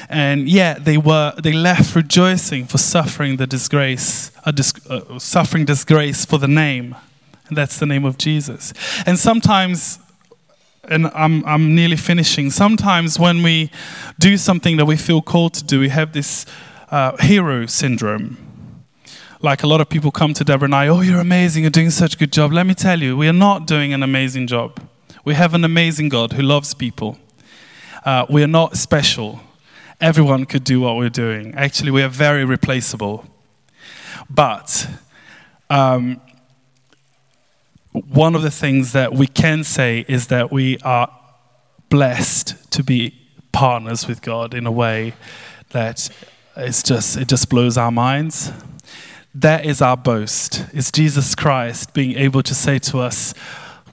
and 0.09 0.49
yet 0.49 0.85
they 0.85 0.97
were 0.97 1.33
they 1.41 1.53
left 1.53 1.95
rejoicing 1.95 2.65
for 2.65 2.79
suffering 2.79 3.37
the 3.37 3.45
disgrace, 3.45 4.31
dis, 4.55 4.73
uh, 4.89 5.19
suffering 5.19 5.65
disgrace 5.65 6.25
for 6.25 6.39
the 6.39 6.47
name, 6.47 6.95
and 7.47 7.55
that's 7.55 7.77
the 7.77 7.85
name 7.85 8.03
of 8.03 8.17
Jesus. 8.17 8.73
And 9.05 9.19
sometimes 9.19 9.99
and 10.89 11.05
I'm, 11.13 11.45
I'm 11.45 11.75
nearly 11.75 11.97
finishing. 11.97 12.49
Sometimes 12.49 13.19
when 13.19 13.43
we 13.43 13.69
do 14.17 14.37
something 14.37 14.77
that 14.77 14.85
we 14.85 14.97
feel 14.97 15.21
called 15.21 15.53
to 15.55 15.63
do, 15.63 15.79
we 15.79 15.89
have 15.89 16.13
this 16.13 16.47
uh, 16.91 17.17
hero 17.17 17.65
syndrome 17.65 18.37
like 19.41 19.63
a 19.63 19.67
lot 19.67 19.79
of 19.79 19.87
people 19.87 20.11
come 20.11 20.33
to 20.33 20.43
Deborah 20.43 20.65
and 20.65 20.75
I, 20.75 20.87
oh, 20.87 21.01
you're 21.01 21.19
amazing, 21.19 21.63
you're 21.63 21.69
doing 21.69 21.91
such 21.91 22.15
a 22.15 22.17
good 22.17 22.31
job. 22.31 22.51
Let 22.51 22.65
me 22.65 22.73
tell 22.73 23.01
you, 23.01 23.15
we 23.15 23.27
are 23.27 23.33
not 23.33 23.65
doing 23.65 23.93
an 23.93 24.03
amazing 24.03 24.47
job. 24.47 24.79
We 25.23 25.33
have 25.33 25.53
an 25.53 25.63
amazing 25.63 26.09
God 26.09 26.33
who 26.33 26.41
loves 26.41 26.73
people. 26.73 27.17
Uh, 28.05 28.25
we 28.29 28.43
are 28.43 28.47
not 28.47 28.77
special. 28.77 29.39
Everyone 30.01 30.45
could 30.45 30.63
do 30.63 30.81
what 30.81 30.97
we're 30.97 31.09
doing. 31.09 31.53
Actually, 31.55 31.91
we 31.91 32.01
are 32.03 32.09
very 32.09 32.43
replaceable. 32.43 33.25
But 34.29 34.87
um, 35.69 36.19
one 37.91 38.35
of 38.35 38.41
the 38.41 38.51
things 38.51 38.91
that 38.91 39.13
we 39.13 39.27
can 39.27 39.63
say 39.63 40.05
is 40.07 40.27
that 40.27 40.51
we 40.51 40.77
are 40.79 41.09
blessed 41.89 42.71
to 42.71 42.83
be 42.83 43.15
partners 43.51 44.07
with 44.07 44.21
God 44.21 44.53
in 44.53 44.65
a 44.65 44.71
way 44.71 45.13
that 45.71 46.09
it's 46.61 46.83
just 46.83 47.17
it 47.17 47.27
just 47.27 47.49
blows 47.49 47.77
our 47.77 47.91
minds. 47.91 48.51
That 49.35 49.65
is 49.65 49.81
our 49.81 49.95
boast. 49.95 50.65
It's 50.73 50.91
Jesus 50.91 51.35
Christ 51.35 51.93
being 51.93 52.17
able 52.17 52.41
to 52.43 52.55
say 52.55 52.79
to 52.79 52.99
us, 52.99 53.33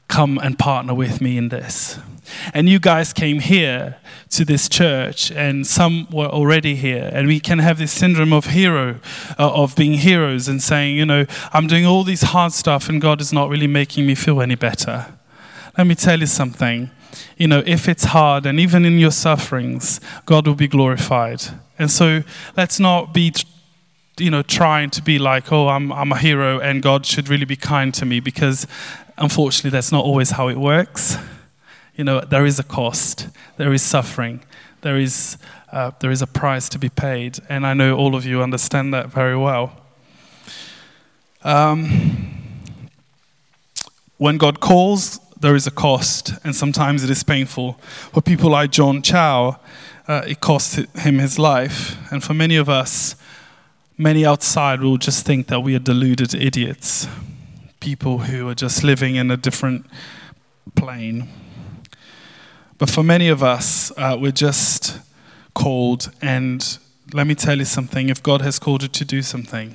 Come 0.09 0.39
and 0.39 0.59
partner 0.59 0.95
with 0.95 1.21
me 1.21 1.37
in 1.37 1.49
this. 1.49 1.99
And 2.55 2.69
you 2.69 2.79
guys 2.79 3.13
came 3.13 3.41
here 3.41 3.97
to 4.31 4.45
this 4.45 4.69
church, 4.69 5.31
and 5.31 5.67
some 5.67 6.09
were 6.11 6.27
already 6.27 6.75
here. 6.75 7.11
And 7.13 7.29
we 7.29 7.41
can 7.41 7.59
have 7.59 7.79
this 7.79 7.93
syndrome 7.93 8.33
of 8.33 8.47
hero, 8.47 9.01
uh, 9.39 9.53
of 9.53 9.77
being 9.77 9.95
heroes, 9.95 10.49
and 10.49 10.63
saying, 10.63 10.97
you 10.97 11.07
know, 11.07 11.27
I'm 11.53 11.67
doing 11.67 11.87
all 11.87 12.03
these 12.03 12.23
hard 12.23 12.53
stuff, 12.53 12.89
and 12.89 13.01
God 13.01 13.21
is 13.21 13.33
not 13.33 13.49
really 13.49 13.67
making 13.67 14.07
me 14.07 14.15
feel 14.15 14.41
any 14.41 14.55
better. 14.55 15.07
Let 15.77 15.87
me 15.87 15.95
tell 15.95 16.19
you 16.21 16.27
something. 16.27 16.91
You 17.37 17.49
know, 17.49 17.63
if 17.67 17.89
it's 17.89 18.05
hard, 18.05 18.47
and 18.47 18.59
even 18.61 18.85
in 18.85 18.99
your 18.99 19.11
sufferings, 19.11 20.01
God 20.25 20.47
will 20.47 20.55
be 20.55 20.69
glorified. 20.69 21.43
And 21.79 21.91
so 21.91 22.23
let's 22.57 22.81
not 22.81 23.13
be 23.13 23.33
you 24.19 24.31
know, 24.31 24.43
trying 24.43 24.91
to 24.91 25.03
be 25.03 25.19
like, 25.19 25.53
oh, 25.53 25.69
I'm, 25.69 25.93
I'm 25.93 26.11
a 26.13 26.19
hero 26.19 26.59
and 26.59 26.83
God 26.83 27.05
should 27.05 27.29
really 27.29 27.45
be 27.45 27.57
kind 27.57 27.93
to 27.95 28.07
me 28.07 28.21
because 28.21 28.67
unfortunately 29.19 29.71
that's 29.71 29.93
not 29.93 30.05
always 30.05 30.31
how 30.31 30.49
it 30.49 30.57
works. 30.57 31.17
You 31.97 32.05
know, 32.05 32.21
there 32.21 32.47
is 32.47 32.59
a 32.59 32.63
cost, 32.63 33.29
there 33.57 33.73
is 33.73 33.83
suffering, 33.83 34.43
there 34.81 34.97
is, 34.97 35.37
uh, 35.71 35.91
there 36.01 36.11
is 36.11 36.23
a 36.23 36.27
price 36.27 36.69
to 36.71 36.79
be 36.79 36.89
paid. 36.89 37.39
And 37.49 37.67
I 37.67 37.75
know 37.75 37.97
all 37.97 38.15
of 38.15 38.25
you 38.25 38.43
understand 38.43 38.95
that 38.95 39.09
very 39.09 39.37
well. 39.37 39.83
Um, 41.43 42.73
when 44.17 44.39
God 44.39 44.61
calls, 44.61 45.21
there 45.41 45.55
is 45.55 45.67
a 45.67 45.71
cost, 45.71 46.33
and 46.45 46.55
sometimes 46.55 47.05
it 47.05 47.11
is 47.11 47.23
painful. 47.23 47.75
For 48.13 48.23
people 48.23 48.51
like 48.51 48.71
John 48.71 49.03
Chau, 49.03 49.59
uh, 50.09 50.23
it 50.27 50.41
cost 50.41 50.77
him 50.97 51.19
his 51.19 51.39
life. 51.39 51.97
And 52.11 52.23
for 52.23 52.35
many 52.35 52.57
of 52.57 52.69
us, 52.69 53.17
Many 53.99 54.27
outside 54.27 54.83
will 54.83 54.99
just 54.99 55.25
think 55.25 55.47
that 55.47 55.61
we 55.61 55.75
are 55.75 55.79
deluded 55.79 56.35
idiots, 56.35 57.09
people 57.81 58.19
who 58.19 58.47
are 58.47 58.55
just 58.55 58.85
living 58.85 59.15
in 59.15 59.31
a 59.31 59.39
different 59.39 59.87
plane. 60.75 61.29
But 62.77 62.91
for 62.91 63.03
many 63.03 63.29
of 63.29 63.43
us, 63.43 63.91
uh, 63.97 64.19
we're 64.21 64.33
just 64.33 65.01
called, 65.55 66.13
and 66.21 66.77
let 67.15 67.27
me 67.27 67.35
tell 67.35 67.57
you 67.57 67.65
something 67.65 68.11
if 68.11 68.23
God 68.23 68.43
has 68.43 68.59
called 68.59 68.83
you 68.83 68.89
to 68.89 69.05
do 69.07 69.23
something, 69.23 69.75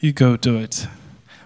you 0.00 0.12
go 0.12 0.36
do 0.36 0.58
it 0.58 0.86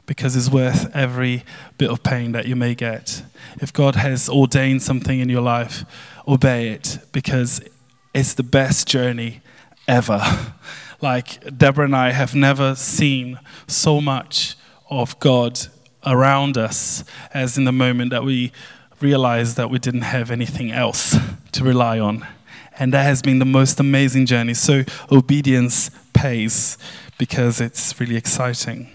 because 0.07 0.37
it's 0.37 0.49
worth 0.49 0.95
every 0.95 1.45
bit 1.79 1.91
of 1.91 2.03
pain 2.03 2.33
that 2.33 2.47
you 2.47 2.57
may 2.57 2.75
get. 2.75 3.23
If 3.61 3.73
God 3.73 3.97
has 3.97 4.29
ordained 4.29 4.83
something 4.83 5.19
in 5.19 5.29
your 5.29 5.43
life, 5.43 5.85
obey 6.27 6.69
it 6.69 6.99
because 7.13 7.61
it's 8.15 8.35
the 8.35 8.43
best 8.43 8.89
journey 8.89 9.43
ever. 9.87 10.23
Like 11.03 11.59
Deborah 11.59 11.85
and 11.85 11.95
I 11.95 12.13
have 12.13 12.35
never 12.35 12.75
seen 12.75 13.39
so 13.67 14.01
much 14.01 14.57
of 14.89 15.19
God 15.19 15.61
around 16.07 16.57
us 16.57 17.05
as 17.35 17.59
in 17.59 17.65
the 17.65 17.73
moment 17.73 18.11
that 18.13 18.25
we 18.25 18.51
realized 19.01 19.59
that 19.59 19.69
we 19.69 19.79
didn't 19.79 20.03
have 20.03 20.31
anything 20.31 20.71
else 20.73 21.15
to 21.53 21.65
rely 21.65 21.99
on. 21.99 22.27
And 22.79 22.95
that 22.95 23.03
has 23.03 23.21
been 23.21 23.39
the 23.39 23.45
most 23.45 23.79
amazing 23.79 24.25
journey. 24.25 24.55
So 24.55 24.85
obedience 25.11 25.91
pays 26.15 26.79
because 27.19 27.61
it's 27.61 27.99
really 28.01 28.17
exciting. 28.17 28.91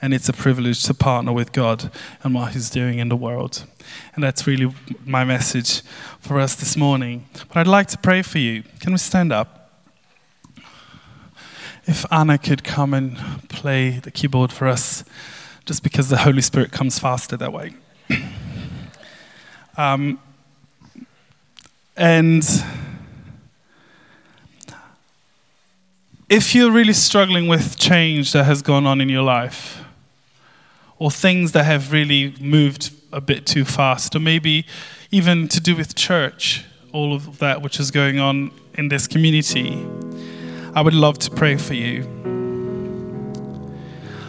And 0.00 0.14
it's 0.14 0.28
a 0.28 0.32
privilege 0.32 0.84
to 0.84 0.94
partner 0.94 1.32
with 1.32 1.52
God 1.52 1.90
and 2.22 2.34
what 2.34 2.52
He's 2.52 2.70
doing 2.70 2.98
in 2.98 3.08
the 3.08 3.16
world. 3.16 3.64
And 4.14 4.22
that's 4.22 4.46
really 4.46 4.72
my 5.04 5.24
message 5.24 5.82
for 6.20 6.38
us 6.38 6.54
this 6.54 6.76
morning. 6.76 7.26
But 7.48 7.56
I'd 7.56 7.66
like 7.66 7.88
to 7.88 7.98
pray 7.98 8.22
for 8.22 8.38
you. 8.38 8.62
Can 8.80 8.92
we 8.92 8.98
stand 8.98 9.32
up? 9.32 9.58
if 11.88 12.04
Anna 12.12 12.36
could 12.36 12.62
come 12.62 12.92
and 12.92 13.16
play 13.48 13.98
the 13.98 14.10
keyboard 14.10 14.52
for 14.52 14.68
us, 14.68 15.04
just 15.64 15.82
because 15.82 16.10
the 16.10 16.18
Holy 16.18 16.42
Spirit 16.42 16.70
comes 16.70 16.98
faster 16.98 17.34
that 17.38 17.50
way. 17.50 17.74
um, 19.78 20.20
and 21.96 22.44
if 26.28 26.54
you're 26.54 26.70
really 26.70 26.92
struggling 26.92 27.48
with 27.48 27.78
change 27.78 28.32
that 28.32 28.44
has 28.44 28.60
gone 28.60 28.86
on 28.86 29.00
in 29.00 29.08
your 29.08 29.22
life, 29.22 29.82
or 30.98 31.10
things 31.10 31.52
that 31.52 31.64
have 31.64 31.92
really 31.92 32.34
moved 32.40 32.90
a 33.12 33.20
bit 33.20 33.46
too 33.46 33.64
fast, 33.64 34.14
or 34.14 34.20
maybe 34.20 34.66
even 35.10 35.48
to 35.48 35.60
do 35.60 35.74
with 35.74 35.94
church, 35.94 36.64
all 36.92 37.14
of 37.14 37.38
that 37.38 37.62
which 37.62 37.80
is 37.80 37.90
going 37.90 38.18
on 38.18 38.50
in 38.74 38.88
this 38.88 39.06
community 39.06 39.84
I 40.74 40.80
would 40.80 40.94
love 40.94 41.18
to 41.20 41.30
pray 41.32 41.56
for 41.56 41.74
you. 41.74 42.02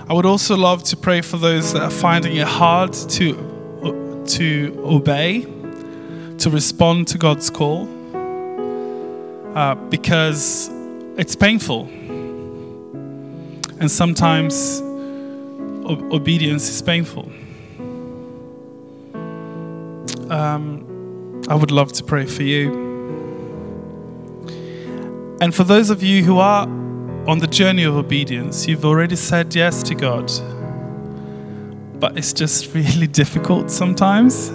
I 0.09 0.13
would 0.13 0.25
also 0.25 0.57
love 0.57 0.83
to 0.85 0.97
pray 0.97 1.21
for 1.21 1.37
those 1.37 1.73
that 1.73 1.83
are 1.83 1.91
finding 1.91 2.37
it 2.37 2.47
hard 2.47 2.93
to, 2.93 4.23
to 4.25 4.81
obey, 4.83 5.41
to 6.39 6.49
respond 6.49 7.07
to 7.09 7.19
God's 7.19 7.51
call, 7.51 7.87
uh, 9.55 9.75
because 9.75 10.71
it's 11.17 11.35
painful. 11.35 11.83
And 13.79 13.91
sometimes 13.91 14.81
o- 15.89 16.15
obedience 16.15 16.69
is 16.69 16.81
painful. 16.81 17.31
Um, 20.29 21.41
I 21.49 21.55
would 21.55 21.71
love 21.71 21.91
to 21.93 22.03
pray 22.03 22.25
for 22.25 22.43
you. 22.43 22.87
And 25.41 25.53
for 25.55 25.63
those 25.63 25.89
of 25.89 26.03
you 26.03 26.23
who 26.23 26.37
are 26.39 26.63
on 27.27 27.39
the 27.39 27.47
journey 27.47 27.83
of 27.83 27.95
obedience, 27.95 28.67
you've 28.67 28.85
already 28.85 29.15
said 29.15 29.55
yes 29.55 29.83
to 29.83 29.95
God. 29.95 30.31
but 31.99 32.17
it's 32.17 32.31
just 32.33 32.73
really 32.73 33.07
difficult 33.07 33.69
sometimes. 33.69 34.51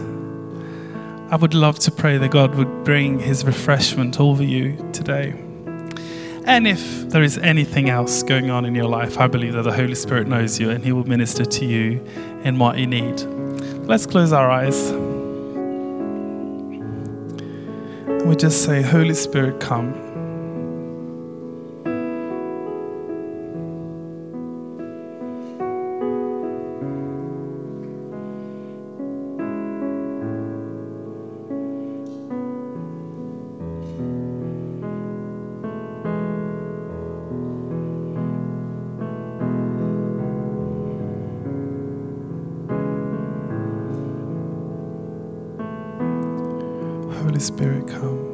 I 1.31 1.37
would 1.37 1.55
love 1.55 1.79
to 1.81 1.91
pray 1.91 2.17
that 2.19 2.31
God 2.31 2.55
would 2.55 2.85
bring 2.85 3.19
His 3.19 3.45
refreshment 3.45 4.21
over 4.21 4.43
you 4.43 4.77
today. 4.93 5.35
And 6.47 6.67
if 6.67 7.09
there 7.09 7.23
is 7.23 7.39
anything 7.39 7.89
else 7.89 8.23
going 8.23 8.51
on 8.51 8.67
in 8.67 8.75
your 8.75 8.85
life, 8.85 9.19
I 9.19 9.27
believe 9.27 9.55
that 9.55 9.63
the 9.63 9.73
Holy 9.73 9.95
Spirit 9.95 10.29
knows 10.29 10.61
you 10.61 10.69
and 10.69 10.85
He 10.85 10.93
will 10.93 11.09
minister 11.09 11.45
to 11.45 11.65
you 11.65 12.05
in 12.45 12.59
what 12.59 12.77
you 12.77 12.87
need. 12.87 13.19
Let's 13.87 14.05
close 14.05 14.31
our 14.33 14.51
eyes. 14.51 14.93
We 18.27 18.37
just 18.37 18.63
say, 18.65 18.83
Holy 18.83 19.15
Spirit, 19.15 19.59
come. 19.59 20.04
Holy 47.35 47.43
Spirit, 47.43 47.89
come. 47.89 48.31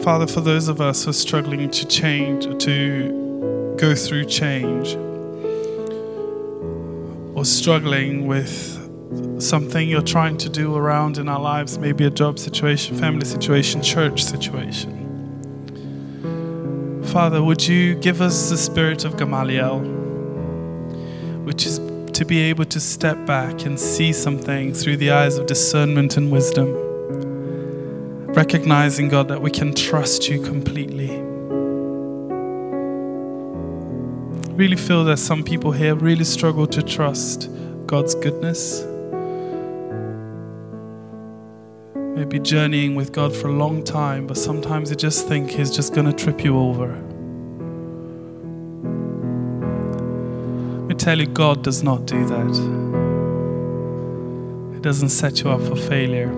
Father, 0.00 0.26
for 0.26 0.40
those 0.40 0.68
of 0.68 0.80
us 0.80 1.04
who 1.04 1.10
are 1.10 1.12
struggling 1.12 1.70
to 1.70 1.86
change, 1.86 2.44
to 2.64 3.74
go 3.78 3.94
through 3.94 4.24
change, 4.24 4.96
or 7.36 7.44
struggling 7.44 8.26
with 8.26 8.78
something 9.38 9.86
you're 9.86 10.00
trying 10.00 10.38
to 10.38 10.48
do 10.48 10.74
around 10.76 11.18
in 11.18 11.28
our 11.28 11.40
lives, 11.40 11.78
maybe 11.78 12.06
a 12.06 12.10
job 12.10 12.38
situation, 12.38 12.96
family 12.96 13.26
situation, 13.26 13.82
church 13.82 14.24
situation. 14.24 14.99
Father, 17.10 17.42
would 17.42 17.66
you 17.66 17.96
give 17.96 18.22
us 18.22 18.50
the 18.50 18.56
spirit 18.56 19.04
of 19.04 19.16
Gamaliel, 19.16 19.80
which 21.42 21.66
is 21.66 21.80
to 22.12 22.24
be 22.24 22.38
able 22.38 22.64
to 22.66 22.78
step 22.78 23.26
back 23.26 23.66
and 23.66 23.80
see 23.80 24.12
something 24.12 24.72
through 24.72 24.96
the 24.96 25.10
eyes 25.10 25.36
of 25.36 25.48
discernment 25.48 26.16
and 26.16 26.30
wisdom, 26.30 26.68
recognizing, 28.32 29.08
God, 29.08 29.26
that 29.26 29.42
we 29.42 29.50
can 29.50 29.74
trust 29.74 30.28
you 30.28 30.40
completely. 30.40 31.20
Really 34.54 34.76
feel 34.76 35.04
that 35.06 35.18
some 35.18 35.42
people 35.42 35.72
here 35.72 35.96
really 35.96 36.24
struggle 36.24 36.68
to 36.68 36.80
trust 36.80 37.50
God's 37.86 38.14
goodness. 38.14 38.86
Maybe 42.20 42.38
journeying 42.38 42.96
with 42.96 43.12
God 43.12 43.34
for 43.34 43.48
a 43.48 43.52
long 43.52 43.82
time, 43.82 44.26
but 44.26 44.36
sometimes 44.36 44.90
you 44.90 44.96
just 44.96 45.26
think 45.26 45.50
He's 45.50 45.70
just 45.74 45.94
going 45.94 46.04
to 46.04 46.12
trip 46.12 46.44
you 46.44 46.58
over. 46.58 46.88
Let 50.80 50.86
me 50.86 50.94
tell 50.96 51.18
you, 51.18 51.24
God 51.24 51.64
does 51.64 51.82
not 51.82 52.04
do 52.04 52.22
that. 52.26 52.54
He 54.74 54.80
doesn't 54.82 55.08
set 55.08 55.40
you 55.40 55.48
up 55.48 55.62
for 55.62 55.76
failure. 55.76 56.30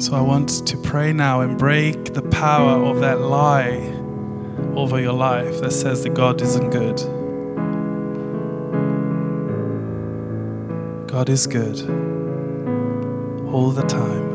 So 0.00 0.16
I 0.16 0.20
want 0.20 0.66
to 0.66 0.76
pray 0.78 1.12
now 1.12 1.42
and 1.42 1.56
break 1.56 2.12
the 2.12 2.22
power 2.22 2.84
of 2.84 2.98
that 3.02 3.20
lie 3.20 3.76
over 4.74 4.98
your 4.98 5.12
life 5.12 5.60
that 5.60 5.70
says 5.70 6.02
that 6.02 6.14
God 6.14 6.42
isn't 6.42 6.70
good. 6.70 6.96
God 11.06 11.28
is 11.28 11.46
good 11.46 12.09
all 13.52 13.70
the 13.70 13.82
time. 13.82 14.30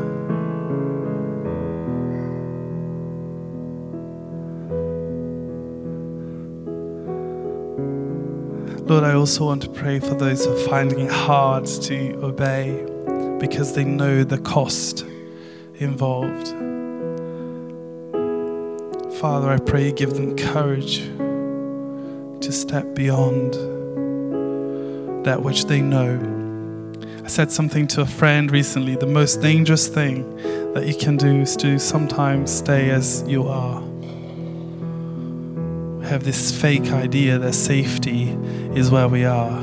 Lord, 8.86 9.02
I 9.02 9.14
also 9.14 9.46
want 9.46 9.62
to 9.62 9.68
pray 9.68 9.98
for 9.98 10.14
those 10.14 10.44
who 10.44 10.52
are 10.52 10.68
finding 10.68 11.00
it 11.00 11.10
hard 11.10 11.66
to 11.66 12.12
obey 12.22 12.84
because 13.40 13.74
they 13.74 13.84
know 13.84 14.22
the 14.22 14.38
cost 14.38 15.04
involved. 15.76 16.48
Father, 19.20 19.50
I 19.50 19.58
pray 19.58 19.86
you 19.86 19.92
give 19.92 20.14
them 20.14 20.36
courage 20.36 21.00
to 22.40 22.52
step 22.52 22.94
beyond 22.94 23.54
that 25.24 25.42
which 25.42 25.64
they 25.64 25.80
know 25.80 26.35
I 27.26 27.28
said 27.28 27.50
something 27.50 27.88
to 27.88 28.02
a 28.02 28.06
friend 28.06 28.52
recently 28.52 28.94
the 28.94 29.04
most 29.04 29.42
dangerous 29.42 29.88
thing 29.88 30.36
that 30.74 30.86
you 30.86 30.94
can 30.94 31.16
do 31.16 31.40
is 31.40 31.56
to 31.56 31.76
sometimes 31.76 32.52
stay 32.52 32.90
as 32.90 33.24
you 33.26 33.48
are. 33.48 33.80
We 35.98 36.06
have 36.06 36.22
this 36.22 36.56
fake 36.56 36.92
idea 36.92 37.36
that 37.40 37.54
safety 37.54 38.28
is 38.76 38.92
where 38.92 39.08
we 39.08 39.24
are. 39.24 39.60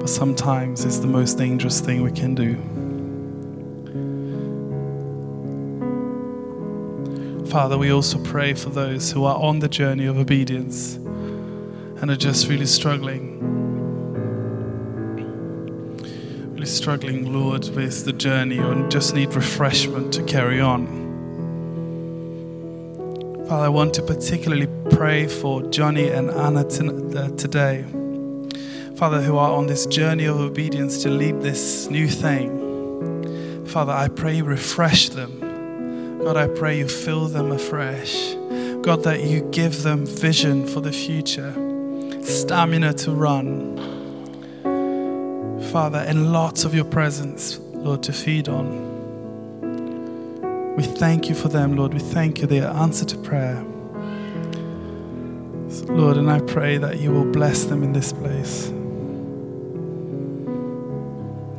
But 0.00 0.08
sometimes 0.08 0.86
it's 0.86 1.00
the 1.00 1.06
most 1.06 1.36
dangerous 1.36 1.82
thing 1.82 2.00
we 2.00 2.12
can 2.12 2.34
do. 2.34 2.56
Father, 7.50 7.76
we 7.76 7.92
also 7.92 8.18
pray 8.24 8.54
for 8.54 8.70
those 8.70 9.12
who 9.12 9.26
are 9.26 9.36
on 9.36 9.58
the 9.58 9.68
journey 9.68 10.06
of 10.06 10.16
obedience 10.16 10.94
and 10.94 12.10
are 12.10 12.16
just 12.16 12.48
really 12.48 12.64
struggling 12.64 13.51
struggling, 16.66 17.32
Lord, 17.32 17.68
with 17.70 18.04
the 18.04 18.12
journey 18.12 18.58
and 18.58 18.90
just 18.90 19.14
need 19.14 19.34
refreshment 19.34 20.12
to 20.14 20.22
carry 20.22 20.60
on. 20.60 20.86
Father, 23.48 23.64
I 23.64 23.68
want 23.68 23.94
to 23.94 24.02
particularly 24.02 24.68
pray 24.90 25.26
for 25.26 25.62
Johnny 25.70 26.08
and 26.08 26.30
Anna 26.30 26.60
uh, 26.60 27.30
today. 27.36 27.84
Father, 28.96 29.20
who 29.22 29.36
are 29.36 29.50
on 29.50 29.66
this 29.66 29.86
journey 29.86 30.24
of 30.24 30.40
obedience 30.40 31.02
to 31.02 31.10
lead 31.10 31.42
this 31.42 31.88
new 31.88 32.08
thing. 32.08 33.66
Father, 33.66 33.92
I 33.92 34.08
pray 34.08 34.36
you 34.36 34.44
refresh 34.44 35.08
them. 35.08 36.18
God, 36.24 36.36
I 36.36 36.46
pray 36.46 36.78
you 36.78 36.88
fill 36.88 37.28
them 37.28 37.52
afresh. 37.52 38.34
God, 38.82 39.04
that 39.04 39.22
you 39.22 39.40
give 39.50 39.82
them 39.82 40.06
vision 40.06 40.66
for 40.66 40.80
the 40.80 40.92
future, 40.92 41.52
stamina 42.22 42.92
to 42.94 43.12
run 43.12 44.01
Father, 45.72 46.00
and 46.00 46.32
lots 46.34 46.64
of 46.66 46.74
your 46.74 46.84
presence, 46.84 47.58
Lord, 47.72 48.02
to 48.02 48.12
feed 48.12 48.46
on. 48.46 48.90
We 50.76 50.82
thank 50.82 51.30
you 51.30 51.34
for 51.34 51.48
them, 51.48 51.76
Lord. 51.76 51.94
We 51.94 52.00
thank 52.00 52.42
you. 52.42 52.46
They 52.46 52.60
are 52.60 52.76
answer 52.76 53.06
to 53.06 53.16
prayer. 53.16 53.64
So, 55.70 55.86
Lord, 55.86 56.18
and 56.18 56.30
I 56.30 56.40
pray 56.40 56.76
that 56.76 57.00
you 57.00 57.10
will 57.10 57.24
bless 57.24 57.64
them 57.64 57.82
in 57.82 57.94
this 57.94 58.12
place. 58.12 58.68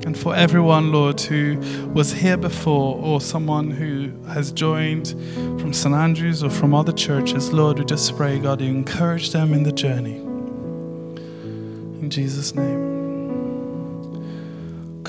And 0.06 0.16
for 0.16 0.36
everyone, 0.36 0.92
Lord, 0.92 1.20
who 1.20 1.58
was 1.96 2.14
here 2.14 2.38
before 2.38 2.96
or 2.98 3.20
someone 3.20 3.72
who 3.72 4.12
has 4.28 4.52
joined 4.52 5.16
from 5.60 5.74
St. 5.74 5.96
Andrews 5.96 6.44
or 6.44 6.52
from 6.52 6.76
other 6.76 6.92
churches, 6.92 7.52
Lord, 7.52 7.80
we 7.80 7.86
just 7.86 8.16
pray, 8.16 8.38
God, 8.38 8.62
you 8.62 8.70
encourage 8.70 9.32
them 9.32 9.56
in 9.56 9.64
the 9.64 9.72
journey. 9.72 10.18
In 12.00 12.12
Jesus' 12.12 12.54
name. 12.54 12.83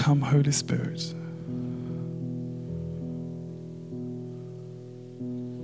Come, 0.04 0.20
Holy 0.20 0.52
Spirit. 0.52 1.14